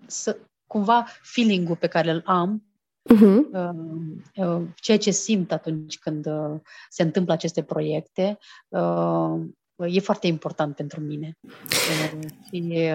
[0.07, 2.72] să cumva feeling-ul pe care îl am
[3.11, 4.75] uh-huh.
[4.75, 8.39] ceea ce simt atunci când uh, se întâmplă aceste proiecte
[8.69, 9.41] uh,
[9.77, 11.39] e foarte important pentru mine.
[11.43, 12.19] Uh,
[12.51, 12.91] și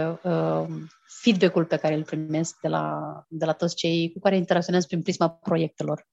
[1.21, 5.01] feedback-ul pe care îl primesc de la, de la toți cei cu care interacționez prin
[5.01, 6.07] prisma proiectelor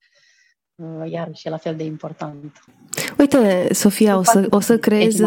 [1.05, 2.59] iar și e la fel de important.
[3.17, 5.23] Uite, Sofia, o să, o să creezi...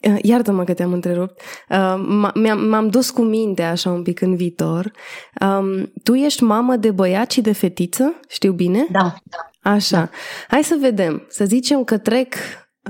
[0.00, 1.40] Eh, iartă-mă că te-am întrerupt.
[1.68, 1.94] Uh,
[2.68, 4.92] m-am dus cu minte așa un pic în viitor.
[5.40, 8.20] Um, tu ești mamă de băiat și de fetiță?
[8.28, 8.86] Știu bine?
[8.90, 9.14] Da.
[9.22, 9.70] da.
[9.70, 9.96] Așa.
[9.96, 10.10] Da.
[10.48, 11.26] Hai să vedem.
[11.28, 12.34] Să zicem că trec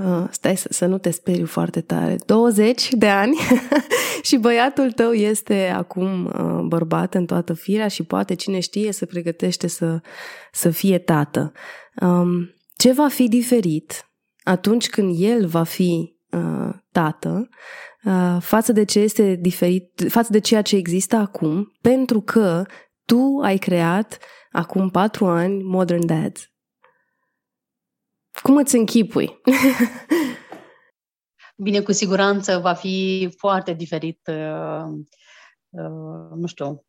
[0.04, 3.36] Uh, stai să, să nu te speriu foarte tare, 20 de ani
[4.28, 9.06] și băiatul tău este acum uh, bărbat în toată firea și poate, cine știe, se
[9.06, 10.00] pregătește să,
[10.52, 11.52] să fie tată.
[12.02, 14.11] Um, ce va fi diferit
[14.42, 17.48] atunci când el va fi uh, tată
[18.04, 22.64] uh, față de ce este diferit, față de ceea ce există acum, pentru că
[23.04, 24.18] tu ai creat
[24.50, 26.44] acum patru ani Modern Dads.
[28.42, 29.30] Cum îți închipui?
[31.64, 34.84] Bine, cu siguranță va fi foarte diferit, uh,
[35.68, 36.84] uh, nu știu,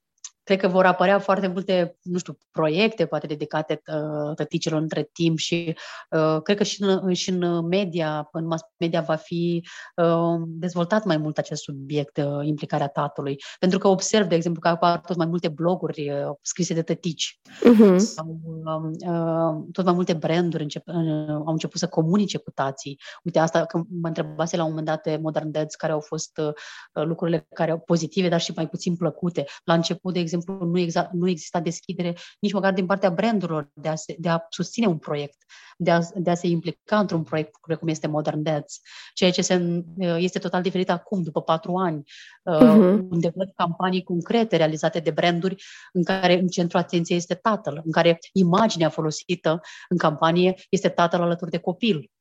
[0.55, 5.37] cred că vor apărea foarte multe, nu știu, proiecte poate dedicate uh, tăticilor între timp
[5.37, 5.75] și
[6.09, 11.05] uh, cred că și în, și în media, în mass media va fi uh, dezvoltat
[11.05, 13.35] mai mult acest subiect, uh, implicarea tatălui.
[13.59, 17.39] Pentru că observ, de exemplu, că apar tot mai multe bloguri uh, scrise de tătici
[17.43, 17.97] uh-huh.
[17.97, 22.99] sau uh, uh, tot mai multe branduri încep, uh, au început să comunice cu tații.
[23.23, 26.37] Uite, asta că mă întrebase la un moment dat de Modern Dads care au fost
[26.37, 29.45] uh, lucrurile care au pozitive, dar și mai puțin plăcute.
[29.63, 33.69] La început, de exemplu, exemplu, nu, exa- nu exista deschidere nici măcar din partea brandurilor
[33.73, 35.37] de a, se, de a susține un proiect,
[35.77, 38.79] de a, de a se implica într-un proiect cum este Modern Dads,
[39.13, 42.99] ceea ce se, este total diferit acum, după patru ani, uh-huh.
[43.09, 45.63] unde văd campanii concrete realizate de branduri
[45.93, 51.21] în care în centru atenției este tatăl, în care imaginea folosită în campanie este tatăl
[51.21, 52.11] alături de copil.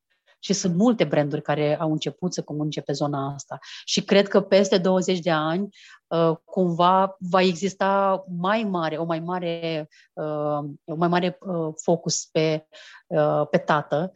[0.40, 3.58] Și sunt multe branduri care au început să comunice pe zona asta.
[3.84, 5.68] Și cred că peste 20 de ani,
[6.10, 12.28] uh, cumva va exista mai mare, o mai mare, uh, o mai mare uh, focus
[12.32, 12.66] pe,
[13.50, 14.12] pe tată.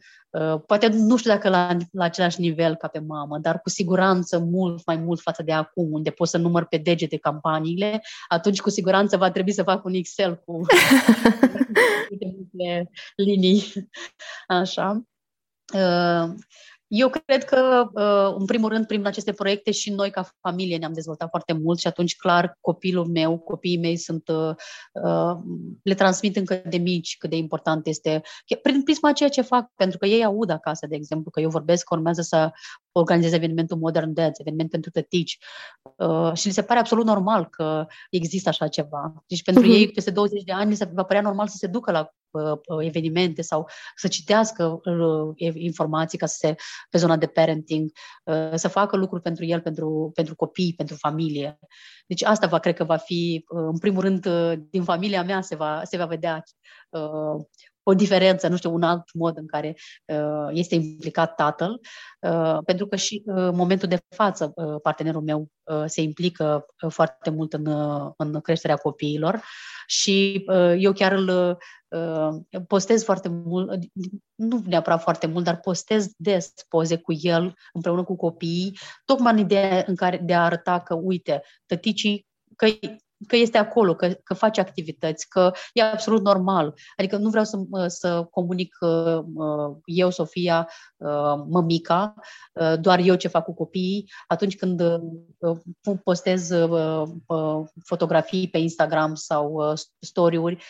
[0.65, 4.85] Poate nu știu dacă la, la același nivel ca pe mamă, dar cu siguranță mult
[4.85, 9.17] mai mult față de acum, unde poți să număr pe degete campaniile, atunci cu siguranță
[9.17, 10.51] va trebui să fac un Excel cu
[12.09, 13.63] multe linii.
[14.47, 15.05] Așa.
[15.73, 16.33] Uh,
[16.87, 20.93] eu cred că, uh, în primul rând, prin aceste proiecte și noi ca familie ne-am
[20.93, 25.35] dezvoltat foarte mult și atunci, clar, copilul meu, copiii mei sunt, uh,
[25.83, 28.21] le transmit încă de mici cât de important este,
[28.61, 31.83] prin prisma ceea ce fac, pentru că ei aud acasă, de exemplu, că eu vorbesc
[31.83, 32.51] că urmează să
[32.91, 35.37] organizez evenimentul Modern Dads, eveniment pentru tătici
[36.33, 39.23] și li se pare absolut normal că există așa ceva.
[39.27, 39.75] Deci pentru uh-huh.
[39.75, 42.09] ei, peste 20 de ani, li se va părea normal să se ducă la
[42.79, 44.81] evenimente sau să citească
[45.53, 46.55] informații ca să se,
[46.89, 47.91] pe zona de parenting,
[48.53, 51.59] să facă lucruri pentru el, pentru, pentru copii, pentru familie.
[52.07, 54.27] Deci asta va, cred că va fi, în primul rând,
[54.69, 56.43] din familia mea se va, se va vedea
[57.87, 59.75] o diferență, nu știu, un alt mod în care
[60.05, 61.79] uh, este implicat tatăl,
[62.19, 66.65] uh, pentru că și în uh, momentul de față uh, partenerul meu uh, se implică
[66.83, 69.43] uh, foarte mult în, uh, în creșterea copiilor
[69.87, 71.57] și uh, eu chiar îl
[71.89, 73.83] uh, postez foarte mult,
[74.35, 79.37] nu neapărat foarte mult, dar postez des poze cu el împreună cu copiii, tocmai în
[79.37, 82.65] ideea în care de a arăta că, uite, tăticii că
[83.27, 86.73] că este acolo, că, că face activități, că e absolut normal.
[86.97, 87.57] Adică nu vreau să,
[87.87, 89.19] să comunic uh,
[89.85, 92.13] eu, Sofia, uh, mămica,
[92.53, 94.11] uh, doar eu ce fac cu copiii.
[94.27, 94.81] Atunci când
[96.03, 96.49] postez
[97.83, 100.63] fotografii pe Instagram sau story-uri,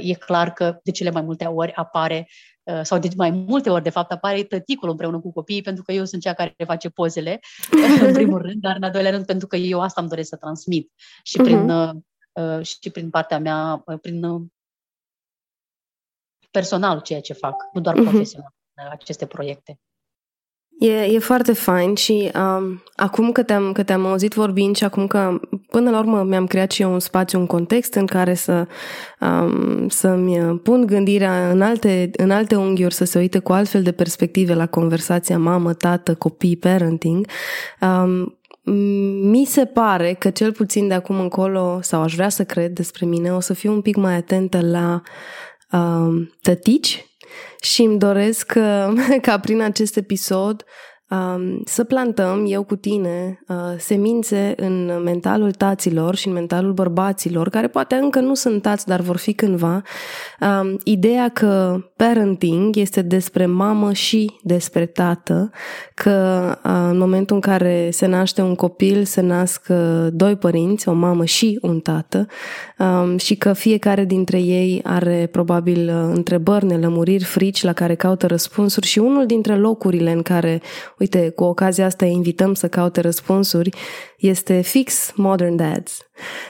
[0.00, 3.82] e clar că de cele mai multe ori apare Uh, sau de mai multe ori,
[3.82, 7.40] de fapt, apare tăticul împreună cu copiii, pentru că eu sunt cea care face pozele,
[8.06, 10.36] în primul rând, dar în al doilea rând pentru că eu asta îmi doresc să
[10.36, 10.92] transmit.
[11.22, 11.92] Și prin, uh-huh.
[12.32, 14.42] uh, și prin partea mea, uh, prin uh,
[16.50, 18.02] personal ceea ce fac, nu doar uh-huh.
[18.02, 18.54] profesional,
[18.90, 19.80] aceste proiecte.
[20.78, 25.06] E, e foarte fain și um, acum că te-am, că te-am auzit vorbind și acum
[25.06, 28.66] că până la urmă mi-am creat și eu un spațiu, un context în care să,
[29.20, 33.92] um, să-mi pun gândirea în alte, în alte unghiuri, să se uite cu altfel de
[33.92, 37.26] perspective la conversația mamă, tată, copii, parenting,
[37.80, 38.38] um,
[39.22, 43.06] mi se pare că cel puțin de acum încolo, sau aș vrea să cred despre
[43.06, 45.02] mine, o să fiu un pic mai atentă la
[45.78, 47.06] um, tătici
[47.60, 48.52] și îmi doresc
[49.22, 50.64] ca prin acest episod
[51.10, 57.48] um, să plantăm, eu cu tine, uh, semințe în mentalul taților și în mentalul bărbaților,
[57.48, 59.82] care poate încă nu sunt tați, dar vor fi cândva,
[60.40, 65.50] um, ideea că parenting este despre mamă și despre tată,
[65.94, 70.88] că uh, în momentul în care se naște un copil, se nasc uh, doi părinți,
[70.88, 72.26] o mamă și un tată,
[72.78, 78.26] um, și că fiecare dintre ei are probabil uh, întrebări, nelămuriri, frici la care caută
[78.26, 80.60] răspunsuri și unul dintre locurile în care
[80.98, 83.70] uite, cu ocazia asta invităm să caute răspunsuri,
[84.18, 85.98] este fix Modern Dads.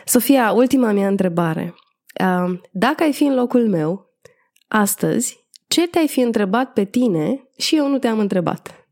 [0.05, 1.75] Sofia, ultima mea întrebare.
[2.73, 4.15] Dacă ai fi în locul meu,
[4.69, 8.89] astăzi, ce te-ai fi întrebat pe tine și eu nu te-am întrebat?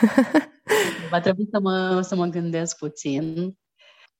[1.10, 3.56] Va trebui să mă, să mă gândesc puțin.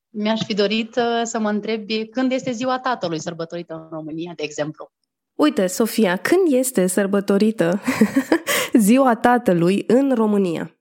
[0.09, 4.43] Mi-aș fi dorit uh, să mă întrebi când este ziua tatălui sărbătorită în România, de
[4.43, 4.91] exemplu.
[5.33, 7.81] Uite, Sofia, când este sărbătorită
[8.73, 10.77] Ziua Tatălui în România?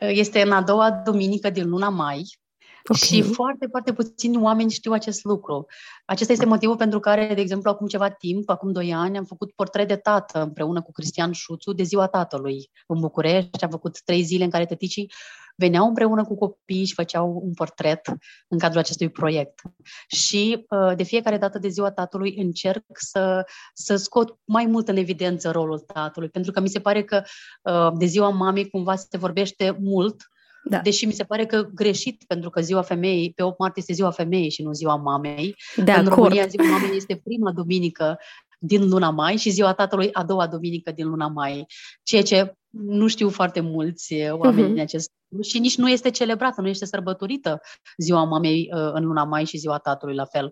[0.00, 2.38] Este în a doua duminică din luna mai
[2.88, 3.08] okay.
[3.08, 5.66] și foarte, foarte puțini oameni știu acest lucru.
[6.04, 9.52] Acesta este motivul pentru care, de exemplu, acum ceva timp, acum doi ani, am făcut
[9.52, 13.64] portret de tată împreună cu Cristian Șuțu de Ziua Tatălui în București.
[13.64, 15.12] Am făcut trei zile în care tăticii
[15.54, 18.00] veneau împreună cu copiii și făceau un portret
[18.48, 19.60] în cadrul acestui proiect.
[20.08, 24.96] Și uh, de fiecare dată de ziua tatălui încerc să, să scot mai mult în
[24.96, 27.22] evidență rolul tatălui, pentru că mi se pare că
[27.62, 30.28] uh, de ziua mamei cumva se vorbește mult
[30.66, 30.78] da.
[30.78, 34.10] Deși mi se pare că greșit, pentru că ziua femeii, pe 8 martie este ziua
[34.10, 35.56] femeii și nu ziua mamei.
[35.76, 36.14] De în acord.
[36.14, 38.18] România ziua mamei este prima duminică
[38.58, 41.66] din luna mai și ziua tatălui a doua duminică din luna mai.
[42.02, 44.72] Ceea ce nu știu foarte mulți oameni uh-huh.
[44.72, 45.12] în acest
[45.42, 47.60] și nici nu este celebrată, nu este sărbătorită
[47.96, 50.50] ziua mamei în luna mai și ziua tatălui la fel.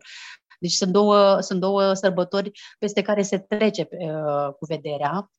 [0.63, 5.31] Deci sunt două, sunt două sărbători peste care se trece uh, cu vederea.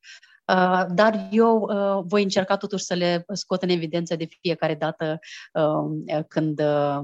[0.52, 5.18] Uh, dar eu uh, voi încerca totuși să le scot în evidență de fiecare dată
[5.52, 6.98] uh, când, uh,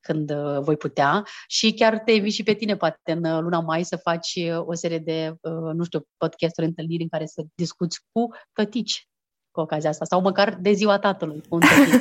[0.00, 3.60] când uh, voi putea și chiar te invit și pe tine, poate, în uh, luna
[3.60, 7.42] mai să faci uh, o serie de, uh, nu știu, podcast-uri, întâlniri în care să
[7.54, 9.06] discuți cu tătici
[9.52, 11.42] cu ocazia asta, sau măcar de ziua tatălui.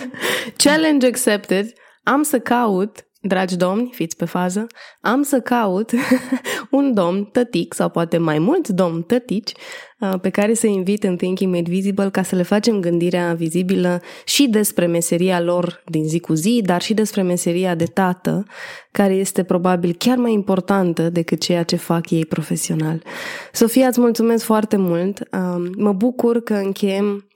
[0.64, 1.74] Challenge accepted.
[2.04, 4.68] Am să caut Dragi domni, fiți pe fază,
[5.02, 5.92] am să caut
[6.72, 9.52] un domn tătic sau poate mai mulți domni tătici
[10.00, 14.02] uh, pe care să invit în Thinking Made Visible ca să le facem gândirea vizibilă
[14.26, 18.46] și despre meseria lor din zi cu zi, dar și despre meseria de tată,
[18.92, 23.04] care este probabil chiar mai importantă decât ceea ce fac ei profesional.
[23.52, 25.20] Sofia, îți mulțumesc foarte mult.
[25.20, 27.31] Uh, mă bucur că încheiem Uh,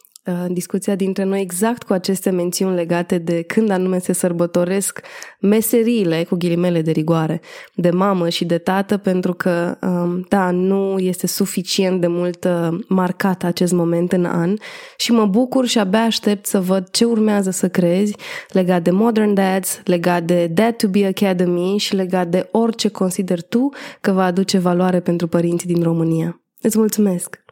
[0.47, 5.01] discuția dintre noi exact cu aceste mențiuni legate de când anume se sărbătoresc
[5.39, 7.41] meseriile, cu ghilimele de rigoare,
[7.73, 12.77] de mamă și de tată, pentru că, um, da, nu este suficient de mult uh,
[12.87, 14.53] marcat acest moment în an
[14.97, 18.15] și mă bucur și abia aștept să văd ce urmează să crezi
[18.49, 23.41] legat de Modern Dads, legat de Dad to be Academy și legat de orice consider
[23.41, 23.69] tu
[24.01, 26.39] că va aduce valoare pentru părinții din România.
[26.61, 27.44] Îți mulțumesc!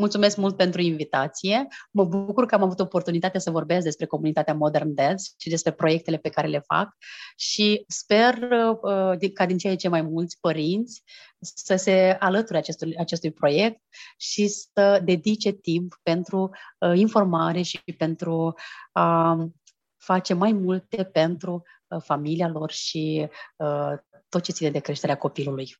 [0.00, 1.66] Mulțumesc mult pentru invitație.
[1.90, 6.16] Mă bucur că am avut oportunitatea să vorbesc despre comunitatea Modern Dance și despre proiectele
[6.16, 6.96] pe care le fac
[7.36, 8.34] și sper
[8.82, 11.02] uh, ca din ce în ce mai mulți părinți
[11.38, 13.80] să se alăture acestui, acestui proiect
[14.16, 18.54] și să dedice timp pentru uh, informare și pentru
[18.92, 19.48] a uh,
[19.96, 23.92] face mai multe pentru uh, familia lor și uh,
[24.28, 25.76] tot ce ține de creșterea copilului.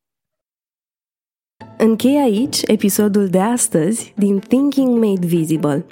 [1.83, 5.87] Închei aici episodul de astăzi din Thinking Made Visible.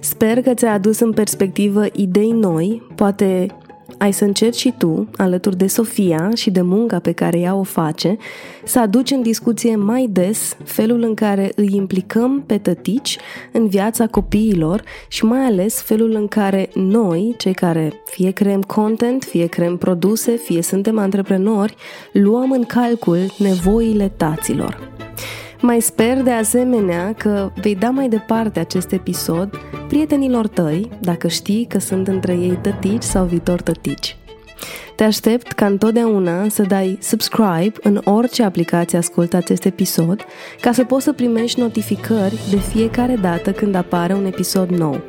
[0.00, 3.46] Sper că ți-a adus în perspectivă idei noi, poate
[3.98, 7.62] ai să încerci și tu, alături de Sofia și de munca pe care ea o
[7.62, 8.16] face,
[8.64, 13.18] să aduci în discuție mai des felul în care îi implicăm pe tătici
[13.52, 19.24] în viața copiilor și mai ales felul în care noi, cei care fie creăm content,
[19.24, 21.74] fie creăm produse, fie suntem antreprenori,
[22.12, 24.88] luăm în calcul nevoile taților.
[25.62, 31.66] Mai sper de asemenea că vei da mai departe acest episod prietenilor tăi, dacă știi
[31.68, 34.16] că sunt între ei tătici sau viitor tătici.
[34.96, 40.24] Te aștept ca întotdeauna să dai subscribe în orice aplicație ascultă acest episod
[40.60, 45.00] ca să poți să primești notificări de fiecare dată când apare un episod nou.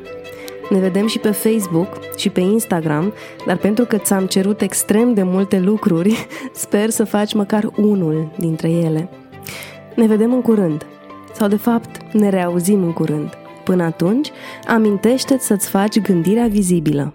[0.70, 3.12] Ne vedem și pe Facebook și pe Instagram,
[3.46, 6.26] dar pentru că ți-am cerut extrem de multe lucruri,
[6.64, 9.08] sper să faci măcar unul dintre ele.
[9.96, 10.86] Ne vedem în curând.
[11.34, 13.30] Sau de fapt, ne reauzim în curând.
[13.64, 14.30] Până atunci,
[14.66, 17.12] amintește-ți să-ți faci gândirea vizibilă.